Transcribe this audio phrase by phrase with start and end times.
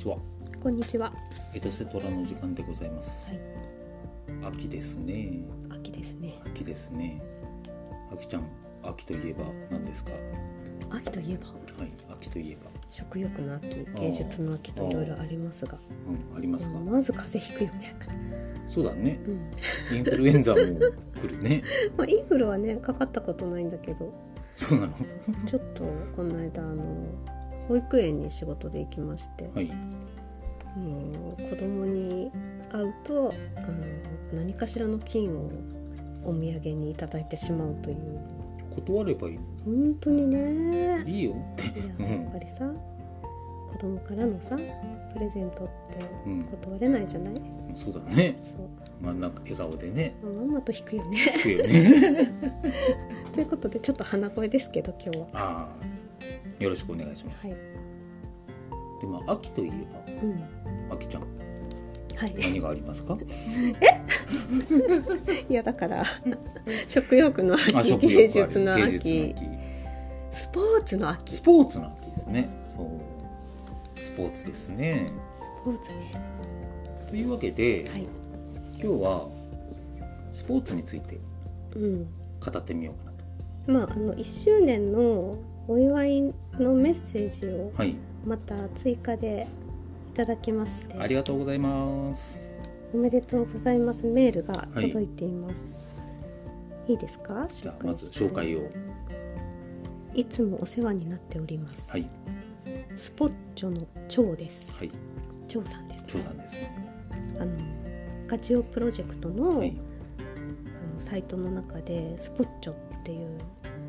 [0.00, 0.16] ちは。
[0.62, 1.12] こんにちは。
[1.52, 3.28] エトセトラの時間でございます。
[3.28, 3.40] はい
[4.42, 5.42] 秋ですね。
[5.68, 6.40] 秋ですね。
[6.46, 7.20] 秋ですね。
[8.10, 8.44] 秋ちゃん、
[8.82, 10.12] 秋といえば何ですか？
[10.90, 11.48] 秋といえば？
[11.48, 12.70] はい、秋といえば。
[12.88, 15.78] 食欲の秋、芸術の秋といろいろありますが、
[16.08, 16.78] うん、ありますが。
[16.80, 17.94] まず風邪ひくよね。
[18.70, 19.20] そうだね。
[19.26, 19.30] う
[19.94, 19.96] ん。
[19.98, 21.62] インフルエンザも来るね。
[21.98, 24.10] まあインフルはねかかったことないんだけど、
[24.56, 24.94] そうなの？
[25.44, 25.84] ちょっと
[26.16, 26.84] この間あの
[27.70, 29.66] 保育園に仕事で行きまして、はい。
[30.76, 32.32] もう子供に
[32.72, 33.68] 会うとあの
[34.32, 35.48] 何かしらの金を
[36.24, 38.20] お土産にいただいてしまうという
[38.74, 39.38] 断ればいい。
[39.64, 41.30] 本当にねいいよ。
[41.30, 42.72] いうんややっぱりさ
[43.68, 44.56] 子供からのさ
[45.12, 47.34] プレゼントってうん断れないじゃない、
[47.76, 48.36] そうだね。
[48.42, 48.68] そう
[49.00, 50.16] まあ、なんか笑顔でね。
[50.24, 52.32] まんまと引くよね聞くよね。
[53.32, 55.99] ということでちょっと鼻声ですけど今日はああ。
[56.60, 57.46] よろしくお願いします。
[57.46, 57.56] はい
[59.00, 59.70] でも、秋といえ
[60.22, 60.38] うん
[60.90, 60.94] ば。
[60.96, 61.28] 秋ちゃん、は
[62.26, 63.16] い何がありますか？
[65.48, 66.04] いやだから
[66.86, 69.34] 食欲のあ秋芸術の芸秋
[70.30, 72.50] スポーツの秋ススポーツの秋ですね。
[72.76, 72.88] そう。
[73.98, 75.06] スポーツですね。
[75.64, 76.12] ポーツね
[77.08, 78.06] というわけで、はい
[78.82, 79.28] 今日は
[80.32, 81.18] スポーツについて
[81.74, 82.06] うん
[82.40, 83.24] 語ってみようかなと。
[83.66, 85.36] まああの1周年の
[85.68, 86.22] お祝い
[86.58, 87.96] のメッセージをはい。
[88.26, 89.46] また追加で
[90.12, 92.40] いただきましてありがとうございます。
[92.92, 95.94] おめでとうございますメールが届いています、
[96.88, 97.46] い、いですか？
[97.48, 98.68] じゃあまず紹介を。
[100.12, 102.10] いつもお世話になっております、はい。
[102.96, 104.90] スポッチョの長ですはい。
[105.46, 106.76] 長さんです、張さんですね。
[107.38, 107.52] あの
[108.26, 109.76] ガチオプロジェクトの,、はい。
[110.18, 113.38] あのサイトの中でスポッチョっていう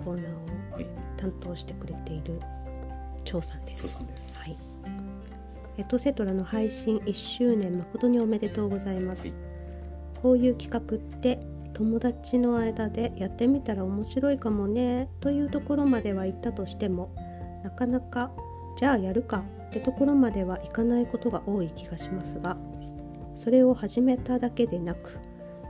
[0.03, 0.87] コーナーをはい。
[1.17, 2.39] 担当してくれている
[3.23, 3.97] 張さんです。
[4.37, 4.57] はい。
[5.77, 9.27] エトセトラの配信1周年誠におめでとうございます。
[9.27, 9.51] はい
[10.21, 11.39] こういう企画って
[11.73, 17.13] 友達の間でやってみたら面白いかもねというところまでは行ったとしても
[17.63, 18.31] なかなか
[18.77, 22.57] じゃあやるかってところまではいかないことが多い気がしますが
[23.35, 25.17] それを始めただけでなく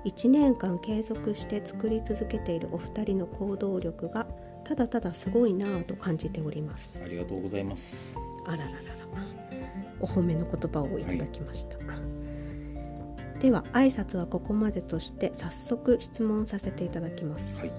[0.05, 4.25] 1年間継続して作り続けているお二人の行動力が
[4.63, 7.01] ただただすごいなぁと感じております。
[7.03, 8.17] ありがとうございます。
[8.45, 8.81] あらららら
[9.99, 11.77] お褒めの言葉をいただきました、
[13.39, 17.71] では挨拶はここまでとして早速質問させていただきますはい。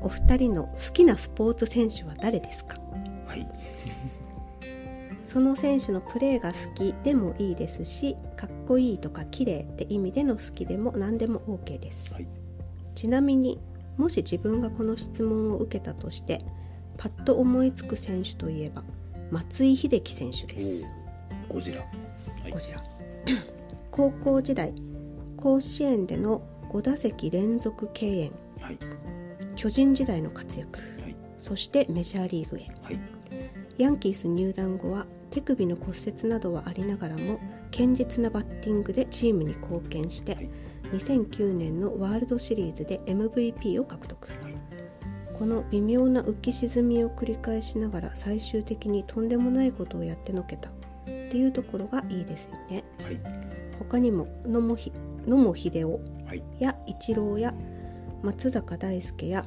[0.00, 2.76] お二人の好きなスポーツ選手は誰ですか？
[3.26, 3.46] はい。
[5.26, 12.26] その選手のプレーが好きでもいいですしかっこいいとか綺麗って意味での好きでも何でも OK ですはい。
[12.94, 13.60] ちなみに
[13.98, 16.42] もし自分がこの質問を受けたとして
[16.96, 18.82] パッと思いつく選手といえば
[19.30, 20.90] 松井秀喜選手です
[21.50, 21.80] ゴジラ。
[21.80, 22.58] はいこ。
[22.58, 22.82] ちら
[23.90, 24.72] 高校時代
[25.36, 26.40] 甲子園での
[26.70, 28.78] 5打席連続敬遠はい。
[29.54, 31.16] 巨人時代の活躍はい。
[31.36, 32.98] そしてメジャーリーグへはい。
[33.76, 37.38] ヤンキース入団後は手首の骨折などはありながらも
[37.74, 40.48] 堅実なバッティングでチームに貢献して、はい
[40.92, 44.54] 2009年のワールドシリーズで MVP を獲得はい。
[45.32, 50.72] この微妙な浮き沈みを繰り返しながら最終的にとんでもないことをやってのけたっ
[51.04, 53.18] ていうところがいいですよねはい。
[53.78, 54.76] 他にも野茂
[55.56, 55.86] 英雄
[56.26, 56.44] はい。
[56.58, 57.54] やイチローや
[58.22, 59.46] 松坂大輔や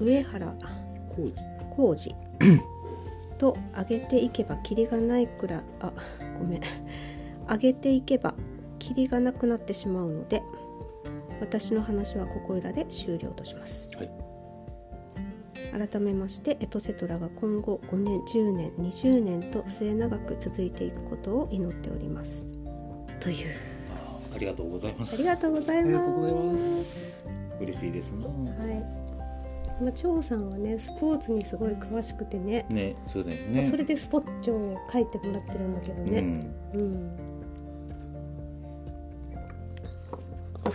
[0.00, 0.54] 上原。
[1.78, 2.14] 浩二
[3.38, 5.92] と上げていけばキリがないくらいあ
[6.36, 6.60] ごめん
[7.50, 8.34] 上げていけば
[8.78, 10.42] キリがなくなってしまうので
[11.40, 14.10] 私の話はここいらで終了としますはい。
[15.88, 22.46] 改めましてエトセトラが今後5年10年20年と末永く続いていくことを祈っております
[23.20, 23.78] という
[24.34, 25.14] ありがとうございます。
[25.14, 27.24] ありがとうございありがますとうございます。
[27.60, 28.26] 嬉しいですな。
[28.26, 29.82] はい。
[29.82, 32.66] まあ、張さんはね、スポーツにすごい詳しくてね。
[32.68, 33.62] ね、そうだよね。
[33.62, 36.20] それでスポッチョを書いてもらってるんだけどね。
[36.74, 36.80] うん。
[36.80, 37.16] うん。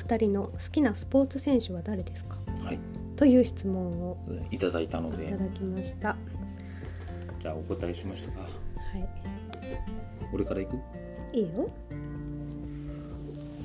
[0.03, 2.35] お二人の好きなスポーツ選手は誰ですか？
[2.63, 2.79] はい。
[3.15, 4.17] という質問を
[4.51, 6.09] いただいたのでいた、だきました。
[6.09, 6.17] は
[7.39, 8.39] じゃあお答えしましたか。
[8.41, 8.47] い。
[10.33, 10.77] 俺から行く？
[11.31, 11.67] いいよ。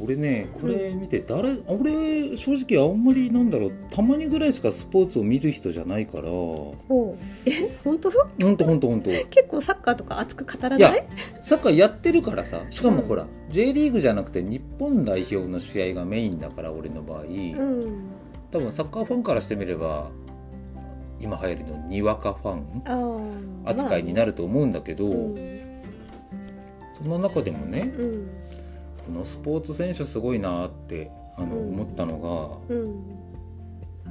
[0.00, 6.24] 俺ねこれ見て誰、俺正直あんまりなんだろうたまにぐらいしかスポーツを見る人じゃないから。
[6.24, 6.28] え、
[7.84, 8.10] 本当？
[8.10, 10.80] ほんとほんとほんと結構サッカーとか熱く語らい？
[10.80, 11.06] やない。
[11.42, 18.10] サッカーやってるからさしかもうんほら、J リーグじゃなくて日本代表の試合がメインだから俺の場合、うん。
[18.50, 20.10] 多分サッカーファンからしてみれば
[21.20, 22.82] 今流行りのにわかファン
[23.64, 23.70] ああ。
[23.70, 25.58] 扱いになるると思うんだけど、うん。
[26.94, 28.28] その中でもねうん
[29.08, 31.68] このスポーツ選手すごいなってあのうん。
[31.70, 32.84] 思ったのうん。
[34.04, 34.10] が、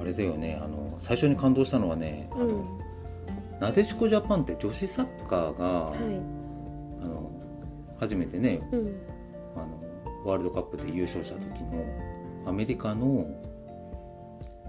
[0.00, 2.64] あれだよねあの最初に感動したのはね、あのうん。
[3.60, 5.98] なでしこジャパンって女子サッカーが、はい。
[7.00, 7.30] あの
[8.00, 8.96] 初めてねうん。
[9.54, 9.68] あの
[10.24, 11.84] ワールドカップで優勝した時の
[12.44, 13.24] アメリカの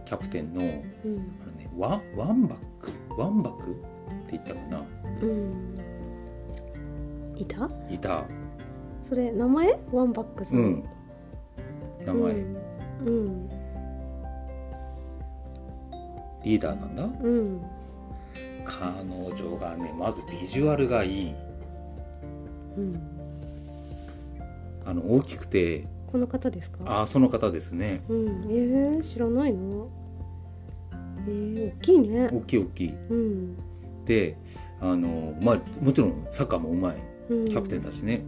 [0.06, 1.16] キャプテンのあうん。
[1.16, 1.22] の、
[1.58, 3.74] ね、ワンワンバックワンバックっ
[4.28, 4.86] て言ったかな。
[5.24, 5.76] うん。
[7.36, 7.68] いた？
[7.90, 8.28] いた
[9.10, 9.80] それ名前？
[9.92, 10.84] ワンバックさん、うん。
[12.06, 12.58] 名前、うん。
[13.06, 13.50] うん。
[16.46, 17.10] リーダーなんだ？
[17.24, 17.60] うん。
[18.64, 21.34] 彼女がねまずビジュアルがいい。
[22.78, 23.02] うん。
[24.86, 25.88] あの大きくて。
[26.06, 27.02] この方ですか？
[27.02, 28.04] あその方ですね。
[28.10, 28.28] うん。
[28.48, 29.90] えー、知らないの？
[31.28, 32.30] えー、大きいね。
[32.32, 32.94] 大きい大きい。
[33.10, 33.58] うん。
[34.06, 34.38] で
[34.80, 36.96] あのまあもちろんサッカーもうまい。
[36.96, 38.24] うんキャプテンだしね、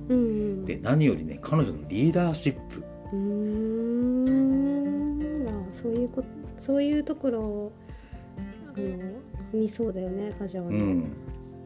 [0.66, 2.84] で何よりね彼女のリーダーシップ。
[3.12, 4.28] うーん。
[5.50, 6.24] あそういうこ
[6.60, 7.72] そういうところを
[8.76, 8.86] あの
[9.54, 11.06] 見そうだよねカジャはねうん。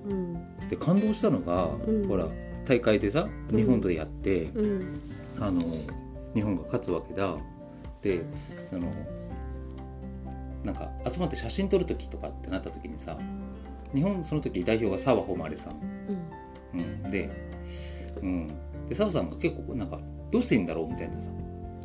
[0.09, 0.69] うん。
[0.69, 2.07] で感動したのが、うん。
[2.07, 2.27] ほら
[2.65, 3.57] 大会でさうん。
[3.57, 5.01] 日本でやって、うん。
[5.39, 5.59] あの
[6.33, 7.35] 日本が勝つわけだ。
[8.01, 8.23] で
[8.63, 8.93] その
[10.63, 13.17] なんか集まって写真撮る時とかってなった時にさ
[13.93, 15.73] 日本その時代表が澤穂希さん、
[16.75, 17.05] うん。
[17.05, 17.29] うん、で,、
[18.21, 18.47] うん、
[18.87, 19.99] で澤さんが結構なんか
[20.31, 21.29] どうしていいんだろうみたいなさ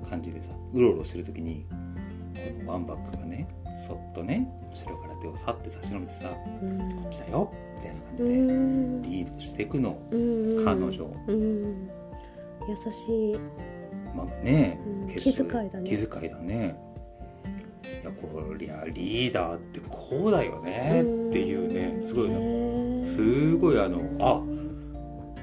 [0.09, 3.49] 感じでさうろうろしてる時にこのワンバックがね
[3.87, 6.79] そっとね後ろから手をさって差し伸べてさうん
[7.11, 9.03] 「来たよ」みたいな感うじでん。
[9.03, 10.65] リードしていくの、うん。
[10.65, 11.91] 彼女うん。
[12.69, 13.39] 優しい。
[14.15, 14.79] まあね
[15.09, 15.91] 気遣いだね。
[15.91, 16.77] 気遣いだね。
[18.03, 22.29] いやこりゃリーダーってこうだよねっていうねすごい
[23.05, 24.43] すごいあのあ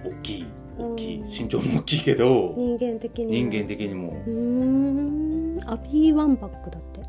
[0.10, 0.46] 大きい
[0.78, 3.44] 大きいうん身長も大きいけど人間的に。
[3.44, 4.10] 人間的にも。
[4.26, 5.60] うーん。
[5.66, 7.02] アビーワンバックだって。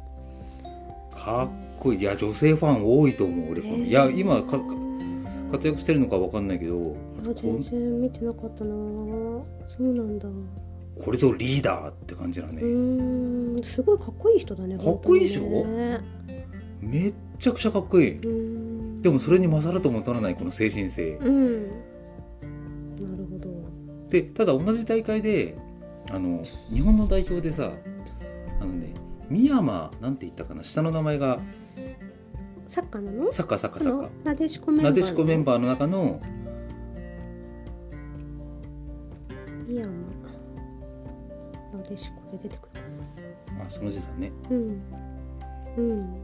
[1.14, 1.48] かっ
[1.78, 2.00] こいい。
[2.00, 3.76] いや女性ファン多いと思う俺この。
[3.76, 4.64] いや今かか
[5.52, 8.70] 活躍してるのかわかんないけどあこ全然見てなかったな。
[9.68, 10.28] そうなんだ。
[11.00, 12.60] これぞリーダーって感じだね。
[12.62, 13.62] うーん。
[13.62, 15.42] すごいかっこいい人だねかっこいいでしょ？
[15.64, 16.00] ね。
[16.80, 18.20] めっちゃくちゃかっこいい。
[19.02, 21.18] でもそれに勝るとも劣らないこの精神性。
[21.20, 21.70] うん
[24.10, 25.56] でただ同じ大会で
[26.10, 27.72] あの日本の代表でさ
[28.60, 28.94] あのね
[29.28, 31.38] 深山なんて言ったかな下の名前が
[32.66, 33.32] サッカーなの？
[33.32, 39.92] サッカーサッカーサッカなでしこメンバーーなでしこメンバーの中のーいやな
[41.82, 42.80] でしこで出てくるか
[43.66, 44.32] あその字だね。
[44.44, 44.82] なうん。
[45.76, 46.22] うん。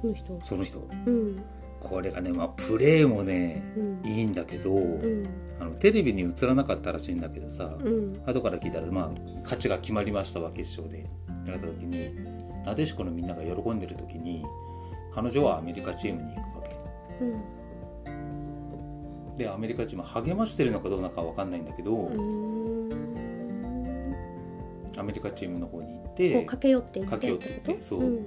[0.00, 0.40] この人。
[0.42, 0.78] その人。
[1.06, 1.42] うん
[1.84, 4.10] これがねまあプレーもねうん。
[4.10, 5.28] いいんだけど、うん。
[5.60, 8.20] あのテレビに映らなかったらしいんだけどさ、うん。
[8.26, 9.10] 後から聞いたらまあ
[9.42, 11.06] 勝ちが決まりましたわ決勝で。
[11.46, 12.14] やられた時に
[12.64, 14.42] なでしこのみんなが喜んでる時に
[15.12, 16.74] 彼女はアメリカチームに行くわけ。
[17.20, 17.26] う
[19.32, 19.36] ん。
[19.36, 22.10] でアメリカチーム励ましてるのかどうなのかわかんないんだけど、
[24.96, 27.16] アメリカチームの方に行って駆け寄っていって
[27.72, 28.26] ってそうん。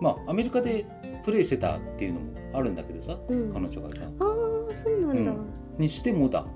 [0.00, 0.86] まあアメリカで
[1.24, 3.52] プレーしてたっていうのもあるんだけどさ、うん。
[3.52, 4.02] 彼女がさ。
[4.02, 5.32] ああそうなんだ。
[5.78, 6.46] にしてもだ。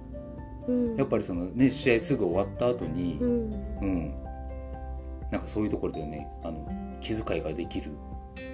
[0.66, 0.97] うん。
[0.97, 3.52] やっぱりそのね試合すぐ終わった後にう、ん。
[3.80, 4.14] うん。
[5.30, 6.68] なんかそういうところでねあの
[7.00, 7.90] 気遣いができる。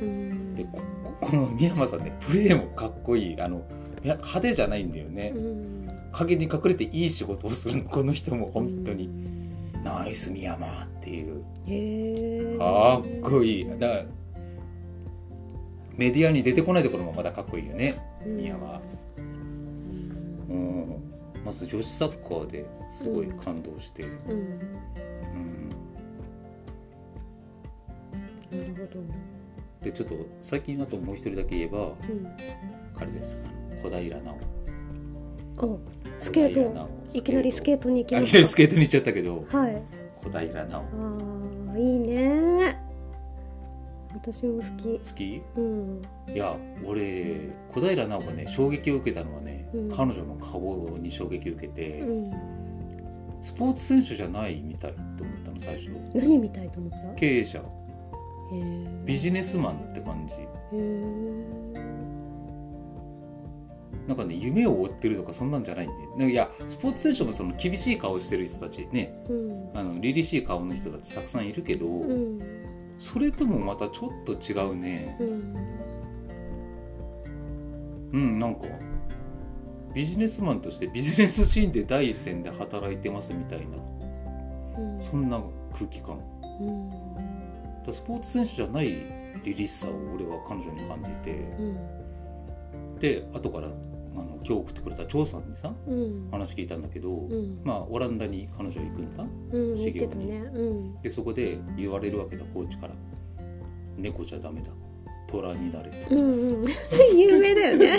[0.03, 0.55] うん。
[0.55, 3.41] でこここの宮山さんねプレーもかっこいい。
[3.41, 3.63] あの
[4.03, 5.89] いや派手じゃないんだよね、うん。
[6.13, 7.91] 影に隠れていい仕事をするの。
[7.91, 9.85] この人も本当に、うん。
[9.85, 12.59] ナイス宮山っていう。
[12.59, 13.69] かっこいい。
[13.79, 14.05] だから
[16.01, 18.01] メディアに出てこないところもまだかっこいいよね。
[18.25, 18.81] 宮山
[19.19, 20.55] うんう
[20.97, 21.45] ん。
[21.45, 24.11] まず女子サッカーですごい感動して、うん。
[28.51, 29.01] うん、なるほど。
[29.83, 31.95] でちょっと最近あともう一人だけ言えばうん。
[32.99, 33.37] 彼です。
[33.83, 34.39] 小平奈
[35.59, 35.79] お
[36.19, 36.89] スケート。
[37.13, 37.91] いきなりスケート。
[37.91, 39.45] に行きましきなりスケートに行っちゃったけど。
[39.51, 39.83] たはい。
[40.25, 40.79] 小平奈緒。
[40.79, 40.83] あ
[41.75, 42.90] あいいね
[44.23, 44.99] 私も好き。
[44.99, 45.43] 好き？
[45.57, 46.03] うん。
[46.35, 49.91] いや俺小平奈緒がね衝撃を受けたのはね、うん。
[49.91, 52.33] 彼女の顔に衝撃を受けて、うん。
[53.41, 55.91] スポーツ選手じゃないみたいと思ったの最初。
[56.15, 56.97] 何みたいと思った？
[57.13, 57.63] へ経営者。
[58.53, 60.35] えビジネスマンって感じ。
[64.07, 69.23] なんかね夢を追ってるとかそんなんじゃないんでいやスポーツ選手もその厳しい顔してる人たちね。
[69.29, 69.71] うん。
[69.73, 72.41] あの凛々しい顔の人たちたくさんいるけど、うん
[73.01, 75.17] それともまたちょっと違うね。
[75.19, 75.57] うん
[78.13, 78.67] うんなんか
[79.95, 83.77] ビジネスマンとしてビジネスシーンで第一線で働いてますみたいな
[84.79, 85.03] うん。
[85.03, 85.41] そんな
[85.73, 86.21] 空気感。
[86.61, 86.91] うん。
[87.85, 88.89] だスポーツ選手じゃない
[89.45, 91.31] 凛々しさを俺は彼女に感じて。
[91.31, 92.99] うん。
[92.99, 93.69] で後から
[94.15, 96.29] あの今日送ってくれた張さんにさうん。
[96.31, 97.61] 話聞いたんだけど、うん。
[97.65, 100.27] まあオランダに彼女は行くんだうん修行に。
[100.27, 100.39] ね。
[100.53, 101.01] うん。
[101.03, 102.95] でそこで言われるわけだコーチから
[103.97, 104.71] 「猫じゃダメだ。
[105.27, 106.15] 虎になれ」と。
[106.15, 106.67] うんうん。
[107.17, 107.99] 有名だよね。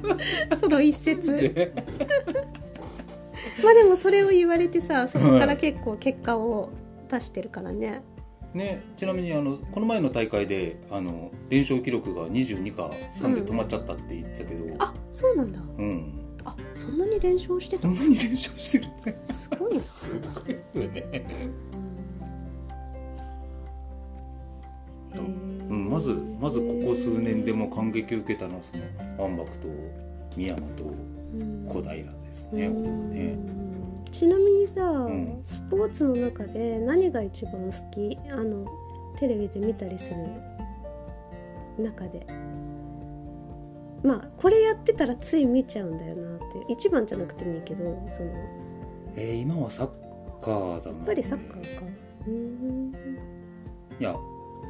[0.58, 1.36] その一節。
[1.36, 1.72] で。
[3.62, 6.70] まあでもそれを言われてさそこから結構結果を
[7.10, 8.02] 出してるからね
[8.54, 15.60] ね、ちなみにあのこの前の大会であの連勝記録が22か3で止まっちゃったって言ってたけど、あそうなんだ。
[15.78, 21.24] うん、あそんなに連勝してたそんなに連勝してるねすごいなすごいよね、
[25.14, 28.82] うんうん、まずまずここ数年でも感激を受けたのはその
[29.22, 29.68] ワンバクと
[30.34, 30.84] 深山と
[31.68, 33.69] 小平ですね、うん俺はね
[34.10, 35.40] ちなみにさ、ん。
[35.44, 38.18] スポーツの中で何が一番好き？
[38.30, 38.66] あの
[39.16, 40.16] テレビで見たりする
[41.78, 42.26] 中で。
[44.02, 46.64] まあこれやってたらつい見ちゃうんだよなって。
[46.68, 48.30] 一番じゃなくてもいいけどその。
[48.30, 48.36] や
[49.16, 49.88] えー今はサッ
[50.40, 51.82] カーだなっぱりサッカーか。
[52.26, 52.92] うん。
[54.00, 54.16] いや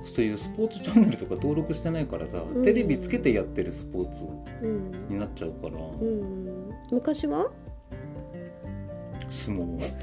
[0.02, 2.64] そういうスポーツチャンネルとか登録してないからさ、うん。
[2.64, 4.25] テレビつけてやってるスポーツ
[4.62, 5.09] うん。
[5.09, 6.70] になっちゃうから、うん。
[6.90, 7.50] 昔は？
[9.30, 9.78] 相撲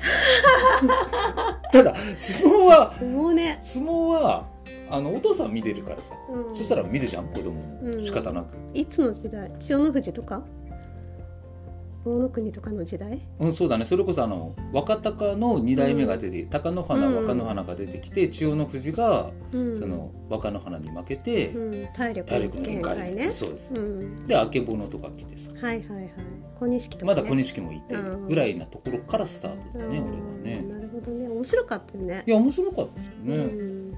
[1.71, 4.47] ただ相撲は相撲ね、相撲は
[4.89, 7.99] あのお父さん見てるからさ、うん、そしたら見るじゃん子供も、うん。
[8.01, 8.47] 仕方なく。
[8.73, 9.51] いつの時代？
[9.59, 10.41] 千代の富士とか？
[12.15, 13.21] 大野国とかの時代？
[13.39, 13.85] うんそうだね。
[13.85, 19.77] それこそあの若隆の2代目が出て、貴乃花若乃花が出てきて千代の富士が、うん。
[19.77, 23.23] その若乃花に負けて、うん、体力の限界ね。
[23.29, 25.51] そうです、うん、であけぼのとか来てさ。
[25.51, 26.11] はいはいはい。
[26.59, 30.03] 小錦とか、ね、まだ小錦もいてうんぐらいなところからスタートだね、うん。
[30.43, 30.65] 俺はね。
[30.67, 31.27] なるほどね。
[31.27, 32.23] 面白かったよね。
[32.25, 33.93] いや面白かったですね、うん、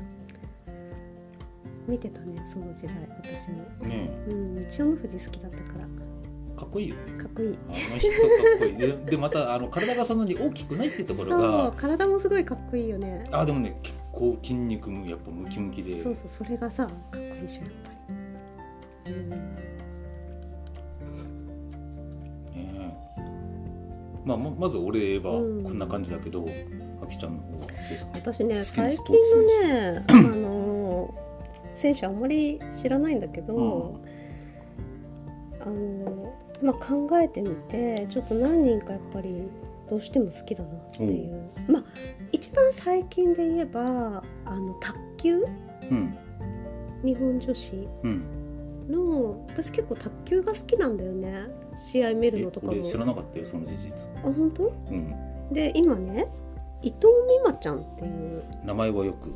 [1.87, 5.87] 見てたねその時代私も、ねうん、千代の富士好きだったから
[6.59, 7.01] かっこいいよね。
[7.17, 7.57] かっこいい。
[7.69, 8.17] あの人か
[8.55, 8.77] っこいい。
[8.77, 13.23] で でまたあの体がそんなに大きくないってところそうが体もすごいかっこいいよね。
[13.31, 16.03] あでもね結構筋肉もやっぱムキムキで。
[16.03, 17.91] そうそうそれがさかっこいいでしょやっぱ
[19.07, 19.29] り、うん。
[19.29, 19.37] ね
[24.25, 25.63] まあままず俺はうん。
[25.63, 26.45] こんな感じだけど、
[27.01, 28.11] あきちゃんの方はどうですか？
[28.15, 29.43] 私ね好きな最スポーツ近の
[29.93, 31.13] ねあの
[31.75, 34.01] 選手あんまり知らないんだけど、
[35.61, 36.28] あの
[36.61, 39.49] まあ、考えてみてちょっと何人かやっぱり
[39.89, 41.83] どうしても好きだなっていう、まあ
[42.31, 45.45] 一番最近で言えばあの卓球？
[45.89, 46.17] うん。
[47.03, 47.87] 日本女子。
[48.03, 48.23] うん。
[48.89, 51.47] の私結構卓球が好きなんだよね。
[51.75, 52.73] 試合見るえのとかも。
[52.73, 54.09] 俺知らなかったよその事実。
[54.17, 54.73] あ本当？
[54.89, 55.13] うん。
[55.51, 56.27] で今ね
[56.81, 58.43] 伊藤美誠ちゃんっていう。
[58.63, 59.31] 名前はよく。
[59.31, 59.35] こ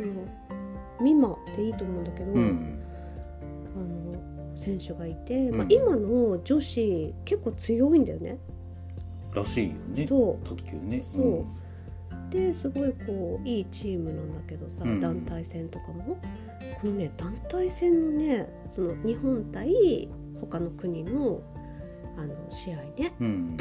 [0.00, 2.78] の美誠でいいと思うんだけど、うん。
[3.76, 4.31] あの
[4.62, 8.38] 選手がいて、まあう、ん今の女子結構強いんだよね。
[9.34, 10.48] らしいよねそう。
[10.48, 11.02] 卓球ね。
[11.02, 11.44] そう。
[12.30, 15.00] ですごいこういいチームなんだけどさ、うん。
[15.00, 16.18] 団体戦とかも。
[16.80, 20.08] このね団体戦のねその日本対
[20.40, 21.40] 他の国の
[22.16, 23.12] あの試合ね。
[23.20, 23.56] うん、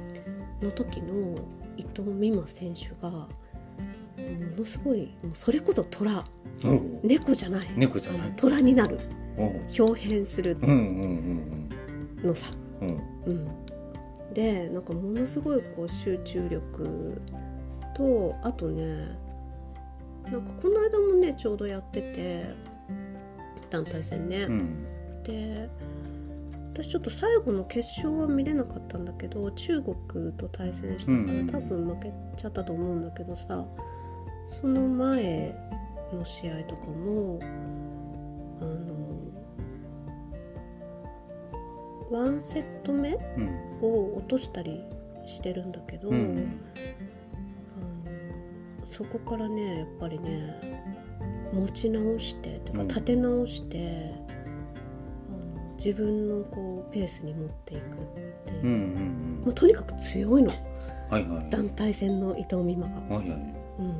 [0.62, 1.38] の時の
[1.76, 3.28] 伊藤美誠選手が
[4.16, 6.24] ものすごいもうそれこそ虎。
[7.02, 7.66] 猫じゃない。
[7.76, 8.32] 猫じゃない。
[8.36, 8.98] 虎になる。
[9.78, 10.56] 表変する。
[10.62, 11.68] うんうん
[12.24, 12.88] のさ、うん。
[12.88, 13.00] うん。
[13.26, 13.32] う
[14.30, 17.20] ん、でなんかものすごいこう集中力
[17.94, 19.16] とあとね
[20.30, 22.54] なんかこの間もねちょうどやってて
[23.70, 25.22] 団体戦ね、うん。
[25.22, 25.68] で
[26.72, 29.96] 私ちょっと最後の決勝は見れなかったんだけど中国
[30.32, 31.46] と対戦したから、うん。
[31.46, 33.64] 多分負けちゃったと思うんだけどさ
[34.48, 35.54] その前
[36.12, 37.40] の試合とかも
[38.60, 38.96] あの
[42.10, 43.66] ワンセット目うん。
[43.82, 44.80] を落としたり
[45.26, 46.60] してるんだけど、うん。
[47.76, 50.80] あのそこからねやっぱりね
[51.52, 52.88] 持ち直してとかうん。
[52.88, 54.14] 立て直して、
[55.28, 57.84] あの自分のこうペースに持っていくっ
[58.46, 60.52] ていう、うんうんもうとにかく強いの。
[61.10, 61.50] はいはい。
[61.50, 63.16] 団体戦の伊藤美誠が。
[63.16, 63.38] はいはい。
[63.78, 63.94] うん、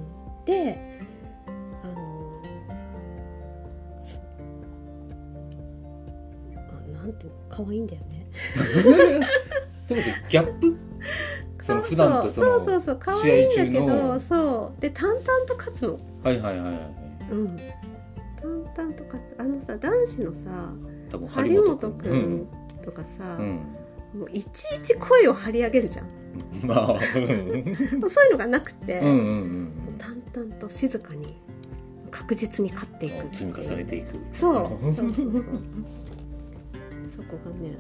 [0.46, 0.98] で
[1.46, 2.40] あの
[6.56, 8.26] あなんていうの可愛いんだよね。
[8.54, 9.28] というこ
[9.88, 10.76] とでギャップ？
[11.62, 14.80] その普段とそのそうそうそう可愛いんだけどのそう。
[14.80, 15.98] で淡々と勝つの。
[16.22, 16.76] はいはいはいはい
[17.30, 17.56] うん、
[18.74, 19.34] 淡々と勝つ。
[19.38, 20.40] あのさ男子のさ
[21.10, 22.46] 張本くうんん。
[22.82, 23.60] とかさ、うん。
[24.14, 26.06] もういちいち声を張り上げるじゃん
[26.66, 26.98] まあうん。
[26.98, 31.34] そういうのがなくて、うんうんうん淡々と静かに
[32.10, 34.18] 確実に勝っていく積み重ねていく。
[34.32, 35.34] そうそうそうそう。
[37.08, 37.76] そこがね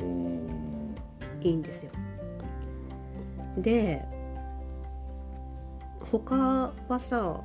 [0.00, 0.94] うん。
[1.40, 1.92] いいんですよ。
[3.58, 4.04] で
[6.10, 7.40] 他はさ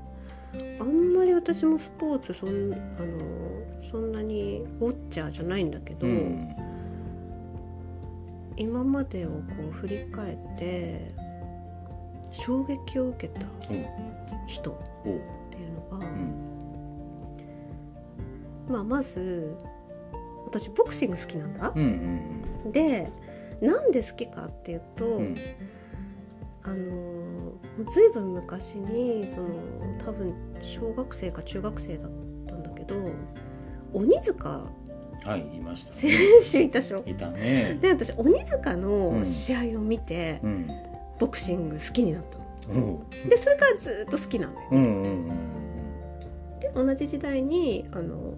[0.79, 6.55] あんまり私もスポーツそんあのそんなにウォッチャーじゃないんだけど、うん
[8.57, 11.13] 今までをこう振り返って
[12.31, 13.45] 衝撃を受けた
[14.47, 14.75] 人っ
[15.51, 16.53] ていうのが、うん
[18.69, 19.55] まあ、まず
[20.45, 21.73] 私ボクシング好きなんだ。
[21.75, 23.11] うんうんで
[23.61, 25.35] なんで好きかっていうと、うんうん
[26.65, 27.53] あの
[27.85, 29.49] ずいぶん昔にその
[29.99, 32.11] 多分小学生か中学生だっ
[32.47, 32.95] たんだけど
[33.91, 34.61] 鬼塚
[35.25, 36.17] はいいました選ね
[36.51, 37.03] 手いたでしょ？
[37.05, 37.77] いたね。
[37.81, 40.67] で私鬼塚うのん試合を見て、うん。
[41.19, 42.23] ボクシング好きになっ
[42.65, 42.85] たの。
[42.85, 43.29] おう。
[43.29, 44.67] でそれからずっと好きなんだよ。
[44.71, 46.59] うんうんうん。
[46.59, 48.33] で同じ時代にあの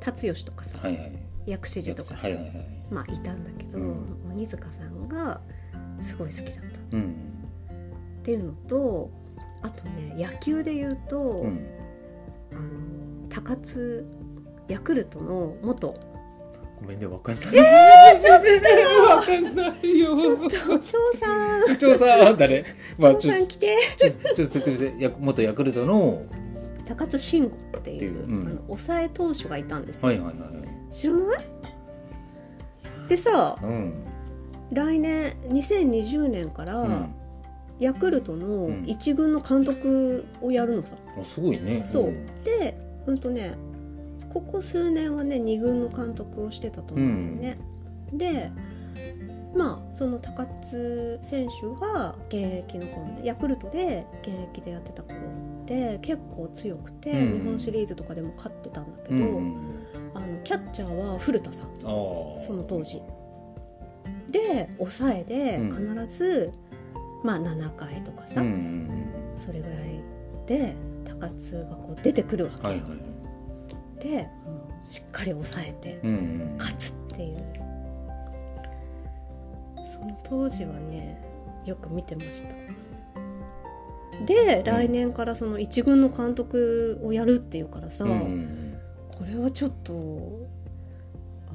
[0.00, 1.12] 辰吉とかさ、はいはい。
[1.46, 2.54] 薬師寺とかさ、はいはいはい。
[2.90, 4.32] まあいたんだけど、うん。
[4.32, 5.40] 鬼塚さんが
[6.00, 6.78] すごい好きだった。
[6.78, 7.14] っうん。
[8.22, 9.10] ていうのと
[9.62, 11.66] あとね野球で言うと、うん。
[12.52, 14.06] あの高津
[14.68, 15.94] ヤクルトの元。
[16.80, 17.46] ごめんねわかんない。
[17.56, 19.02] えー、ちょっと。
[19.10, 21.78] わかんないよちょっと張さん。
[21.78, 22.64] 長さん誰
[22.98, 23.78] まあ張ちょさん来て。
[23.98, 25.04] ちょっと説明して。
[25.04, 26.22] や元ヤクルトの
[26.86, 28.46] 高津慎吾っていう、っていううん。
[28.46, 31.44] あの抑え投手がいたんですよ、はいはいはい知らない？
[33.08, 34.04] でさうん。
[34.70, 37.14] 来年2020年から、うん。
[37.80, 38.84] ヤクルトのうん。
[38.86, 41.82] 一軍の監督をやるのさ、あすごいね。
[41.84, 42.14] そう。
[42.44, 43.56] でうんとね
[44.32, 47.58] ここ数年はね二軍の監督をしてたと思うんだよね、
[48.12, 48.52] で
[49.54, 55.16] まあその高津選手が現役の頃ねヤクルトで現役でやってた頃
[55.68, 57.40] で結構強くて、うん。
[57.40, 59.78] 日本シリーズとかでも勝ってたんだけど、うんうん
[60.14, 61.76] あのキャッチャーは古田さん。
[61.80, 63.02] その当時。
[64.30, 65.96] で抑えでうん。
[65.96, 66.52] 必ず、
[67.22, 69.04] まあ7回とかさ、うんうん
[69.36, 70.00] それぐらい
[70.46, 70.74] で
[71.04, 73.17] 高津がこう出てくるわけ、うんはいはい
[73.98, 76.54] はいでもうしっかり抑えてうんうん。
[76.58, 77.38] 勝つっていう。
[79.92, 81.20] その当時はね
[81.64, 82.54] よく見てました。
[84.24, 88.64] で、来年からその一軍の監督をやるっていうからさ、うんうん
[89.18, 89.92] これはちょっと
[91.48, 91.52] あ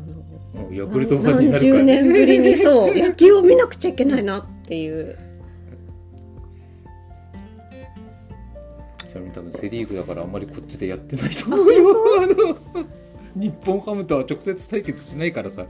[0.59, 5.17] のうんヤクルトファンにな何十るから年ぶりにそう 野球を見なくちゃいけないなっていう
[9.13, 11.95] ちなみに多分セ・リーグだからあんまりこっちでやってないと思うよ。
[12.23, 12.57] あの
[13.35, 15.67] 日本ハムとは直接対決しないからさ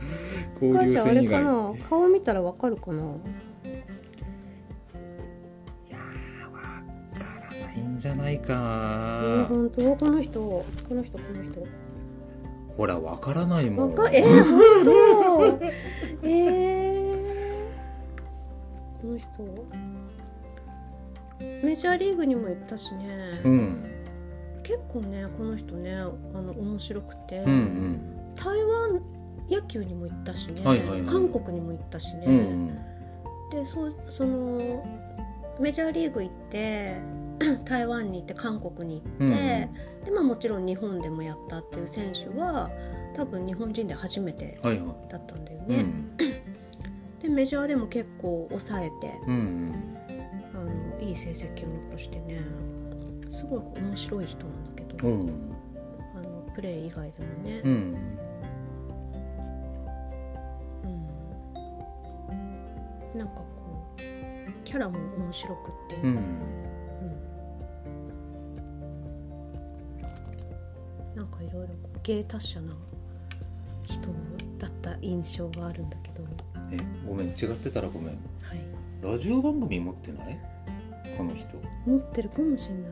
[0.62, 1.44] お交流戦以外。
[1.44, 1.74] かな？
[1.90, 3.02] 顔見たらわかるかな？
[3.02, 3.04] い
[5.90, 6.62] やーわ
[7.20, 9.96] からないんじゃないえー、か本当？
[9.98, 10.40] この人？
[10.40, 11.68] この人この人？
[12.78, 13.90] ほらわからないもん。
[13.90, 14.08] えー、本当？
[16.24, 17.24] えー、
[19.02, 19.28] この人？
[21.64, 23.84] メジャーリーグにも行ったしね、うん。
[24.64, 26.04] 結構ねこの人ねあ
[26.42, 28.36] の面白くて、うんうん。
[28.36, 29.02] 台湾
[29.50, 31.02] 野球にも行ったしね、はいはいはい。
[31.04, 32.68] 韓国にも行ったしね、うんうん。
[33.50, 34.84] でそうその
[35.60, 36.96] メジャーリーグ行って
[37.66, 39.32] 台湾に行って韓国に行って、うん
[40.04, 42.70] でまあ、もちろん日本でもやったっていう選手は
[43.14, 45.10] 多分日本人で初めてはいはい。
[45.10, 46.18] だったんだよね、うん。
[46.18, 49.98] でメジャーでも結構抑えてうん
[51.04, 52.40] いい成績を残してね
[53.30, 55.30] すごい面白い人なんだけど、うん。
[56.16, 57.98] あのプレー以外でもね、うん。
[60.84, 60.88] う
[63.16, 63.20] ん。
[63.20, 63.46] なんかこ
[63.98, 64.02] う
[64.64, 66.16] キャラも面白くって、うん。
[66.16, 66.40] うん。
[71.16, 72.74] なんかいろいろ芸達者な
[73.88, 74.10] 人
[74.60, 76.24] だった印象があるんだけど、
[76.72, 78.10] えごめん違ってたらごめん。
[78.10, 78.60] はい、
[79.02, 80.40] ラジオ番組持ってない？
[81.18, 81.58] この人。
[81.86, 82.84] 持ってるかもしれない、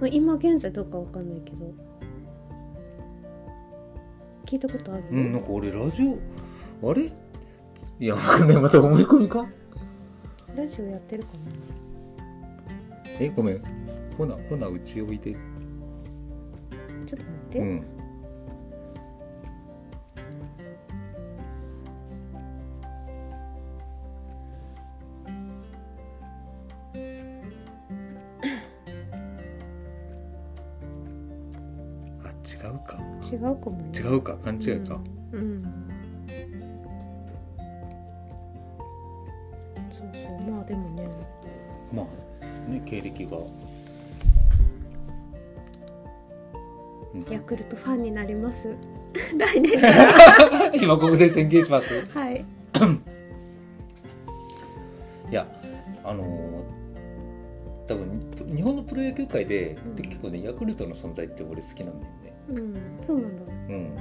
[0.00, 1.72] まあ、今現在どうかわかんないけど。
[4.46, 6.02] 聞いたことある、うんなんか俺ラジ
[6.82, 7.02] オあれ？
[7.02, 8.56] いやわかんない。
[8.60, 9.46] また思い込みか？
[10.54, 11.30] ラジオやってるか
[13.18, 13.62] えごめん。
[14.18, 15.38] ほなほなうちおいでな
[17.06, 17.84] ちょっと待って、うん
[33.54, 34.36] うかも、ね、違うか？
[34.36, 35.00] 勘違いか、
[35.32, 35.64] うん、うん、
[39.90, 40.50] そうそう。
[40.50, 41.08] まあでもね。
[41.92, 42.06] まあ
[42.70, 43.38] ね経歴が、
[47.30, 48.68] ヤクルトファンになります。
[49.38, 49.72] 来年。
[50.82, 52.06] 今ここで宣言します？
[52.06, 52.44] はい。
[55.30, 55.46] いや
[56.04, 62.33] あのー、多分日本のプロ野球界で、うん、結構ねヤクルトの存在って俺好きなんだよね。
[62.48, 62.74] うん。
[63.00, 63.42] そうなんだ。
[63.68, 63.94] うん。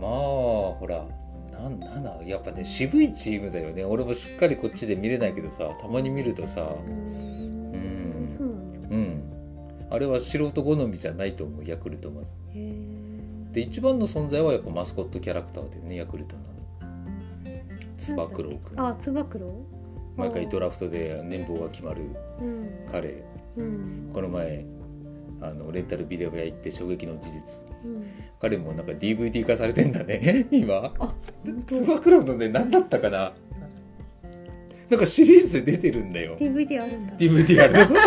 [0.00, 1.04] まあほら
[1.50, 3.84] なんなんだやっぱね渋いチームだよね。
[3.84, 6.62] 俺もしっかりこっちで見れないけどさたまに見るとさ。
[6.62, 8.20] うーん。
[8.22, 8.88] うんそうなんだ。
[8.90, 9.22] うん。
[9.90, 12.32] あれは素人好みじゃないと思うヤクルトまず。
[13.52, 16.42] で一番の存在はやっぱマスコットキャラクターだよねヤクルトの。
[17.96, 19.64] つば九郎君あつば九郎？
[20.16, 22.02] 毎回ドラフトで年俸が決まる
[22.40, 22.68] うん。
[22.92, 23.24] 彼。
[23.56, 24.10] うん。
[24.12, 24.66] この前
[25.40, 27.62] あのレンタルビデオ屋行って衝撃の事実。
[27.84, 28.06] うん。
[28.40, 30.46] 彼もなんか DVD 化されてんだね。
[30.50, 30.92] 今。
[31.66, 33.32] つば九郎のね何だったかな。
[34.88, 36.36] なんかシリーズで出てるんだよ。
[36.36, 37.14] DVD あるんだ。
[37.16, 37.74] DVD ある。
[37.92, 37.96] の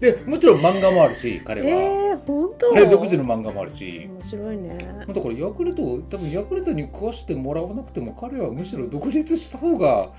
[0.00, 2.72] でもちろん漫画もあるし彼は、えー、本当？
[2.72, 4.08] 彼独自の漫画もあるし。
[4.12, 4.76] 面白いね。
[5.06, 10.12] だからヤクルト多分ヤクルトに食わしてもらわなくても彼はむしろ独立した方が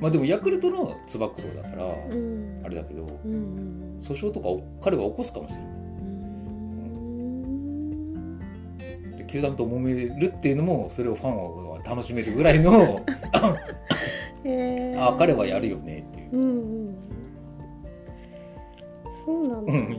[0.00, 2.62] まあでもヤクルトのつば九郎だから、うん。
[2.64, 3.20] あれだけど。
[3.24, 5.70] うんうん訴訟とかを彼は起こすかもしれない。
[5.70, 5.74] う
[9.12, 9.16] ん。
[9.16, 13.04] で球団と揉めるっていうのもそれをファンは楽しめるぐらいの
[14.98, 16.36] あ彼はやるよねっていう。
[16.36, 16.46] うんう
[16.90, 16.96] ん
[19.24, 19.96] そうなんだ、うん。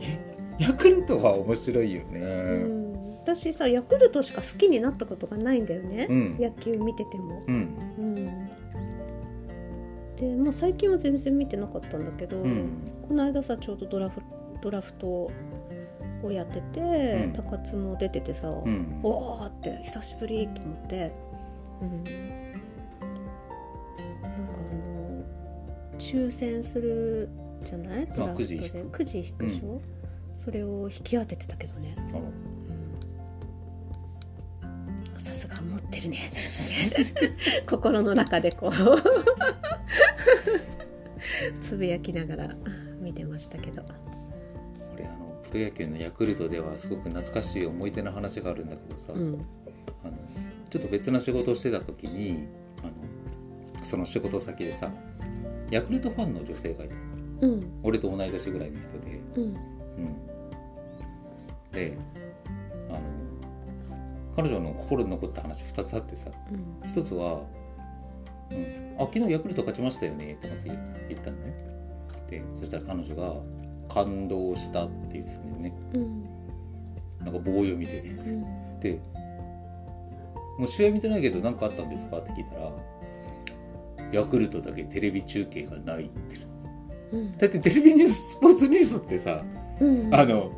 [0.58, 2.20] ヤクルトは面白いよね。
[2.20, 2.22] う
[2.68, 2.84] ん。
[3.22, 6.36] 私さヤクルトしか好きになったことがないんだよね、うん。
[6.38, 7.54] 野球見てても、うん。
[7.96, 8.26] うん、
[10.16, 14.22] で、まあ、最近は全然見てなかったんだけど、うんこの間さちょうどドラフ
[14.62, 15.30] ドラフト
[16.22, 16.80] をやってて、
[17.26, 17.32] うん。
[17.34, 19.00] 高津も出ててさ、うん。
[19.02, 21.12] おーって久しぶりと思って、
[21.82, 22.10] うん、なんか
[24.22, 24.26] あ
[24.86, 25.22] の
[25.98, 27.28] 抽選する
[27.62, 28.06] じゃない？
[28.06, 28.46] ドラフトで。
[28.46, 29.82] くじ引くくじ引くでしょ、
[30.34, 31.94] それを引き当ててたけどね、
[35.18, 36.18] さすが持ってるね。
[37.68, 38.72] 心の中でこう。
[41.60, 42.54] つぶやきながら
[43.04, 43.82] 見てましたけど。
[44.94, 49.46] 俺あのプロ野球のヤクルトではすごく懐かしい思い出の話があるんだけどさ、うん。
[50.02, 50.16] あの
[50.70, 52.48] ちょっと別な仕事をしてた時に
[52.82, 54.90] あのその仕事先でさ
[55.70, 56.94] ヤクルトファンの女性がいた
[57.42, 57.80] うん。
[57.82, 59.42] 俺と同い年ぐらいの人で、うん。
[59.42, 60.16] うん、
[61.72, 61.96] で
[62.88, 63.00] あの
[64.34, 66.88] 彼女の心に残った話2つあってさうん。
[66.88, 67.42] 1つは
[68.50, 71.73] 「うん、あ昨日ヤクルト勝ちましたよね」ってまず言言ったのね
[72.28, 73.34] でそしたら彼女が
[73.88, 75.74] 「感動した」って言ってたんだよね。
[75.94, 76.24] うん。
[77.24, 78.00] なんか棒読みで。
[78.00, 78.80] うん。
[78.80, 79.00] で
[80.58, 82.72] もう試合見てないけど何かあったんですかって聞いたら
[84.12, 86.36] ヤクルトだけテレビ中継がないって。
[87.12, 87.32] うん。
[87.36, 89.44] だってテレビニューススポーツニュースってさ、
[89.80, 90.14] うん。
[90.14, 90.52] あの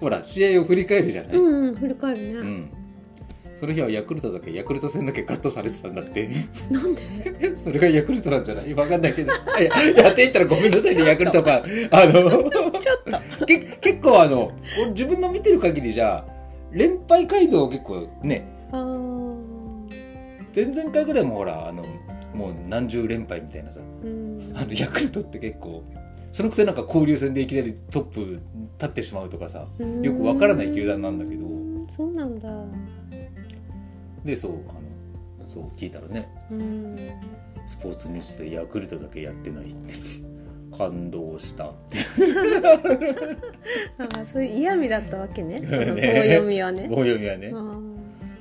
[0.00, 2.70] ほら試合を振り返るじゃない、うんうん振り返るね、うん
[3.58, 6.28] その日はヤクルトだけヤクルト戦だけカットされてたんだって。
[6.70, 7.02] なんで？
[7.56, 8.74] それがヤクルトなんじゃない？
[8.74, 9.14] わかんない。
[9.14, 9.36] け どい
[9.96, 13.02] ややっていったらごめんなさいねヤクルトがあの ちょっ
[13.38, 13.46] と。
[13.46, 16.24] け結構あの俺自分の見てる限りじゃ
[16.70, 18.46] 連敗街道結構ね
[20.54, 21.82] 前々回ぐらいもほらあの
[22.34, 23.80] もう何十連敗みたいなさ。
[24.04, 24.52] うん。
[24.54, 25.82] あのヤクルトって結構
[26.32, 28.40] そのくせなんか交流戦でいきなりトップ立
[28.86, 29.66] ってしまうとかさ
[30.02, 31.46] よくわからない球団なんだけど。
[31.46, 31.66] うん
[31.96, 32.48] そうなんだ
[34.26, 36.96] でそうあのそう聞いたらねうん。
[37.64, 39.94] スポーツニュースでヤクルトだけやってないって。
[40.76, 41.98] 感動したって。
[43.98, 45.58] あーそういう嫌味だったわけね。
[45.66, 46.88] その棒ね読みはね。
[46.88, 47.46] 棒読みはね。
[47.46, 47.50] っ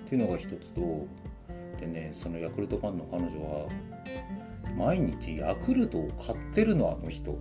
[0.10, 1.08] ていうのが一つと
[1.80, 3.67] でねそのヤクルトファンの彼女は
[4.76, 7.39] 毎日ヤクルトを買ってるのあの人。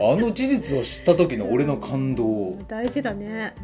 [0.00, 3.54] あの事実を知った時の俺の感動大事だね。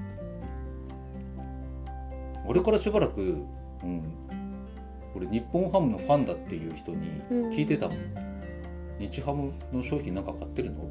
[2.46, 3.44] 俺からしばらく、
[3.82, 4.02] うん、
[5.14, 7.98] 俺日本ハムのファンだっていう人に聞いてたもん、
[8.98, 10.88] 日ハムの商品なんか買ってるの？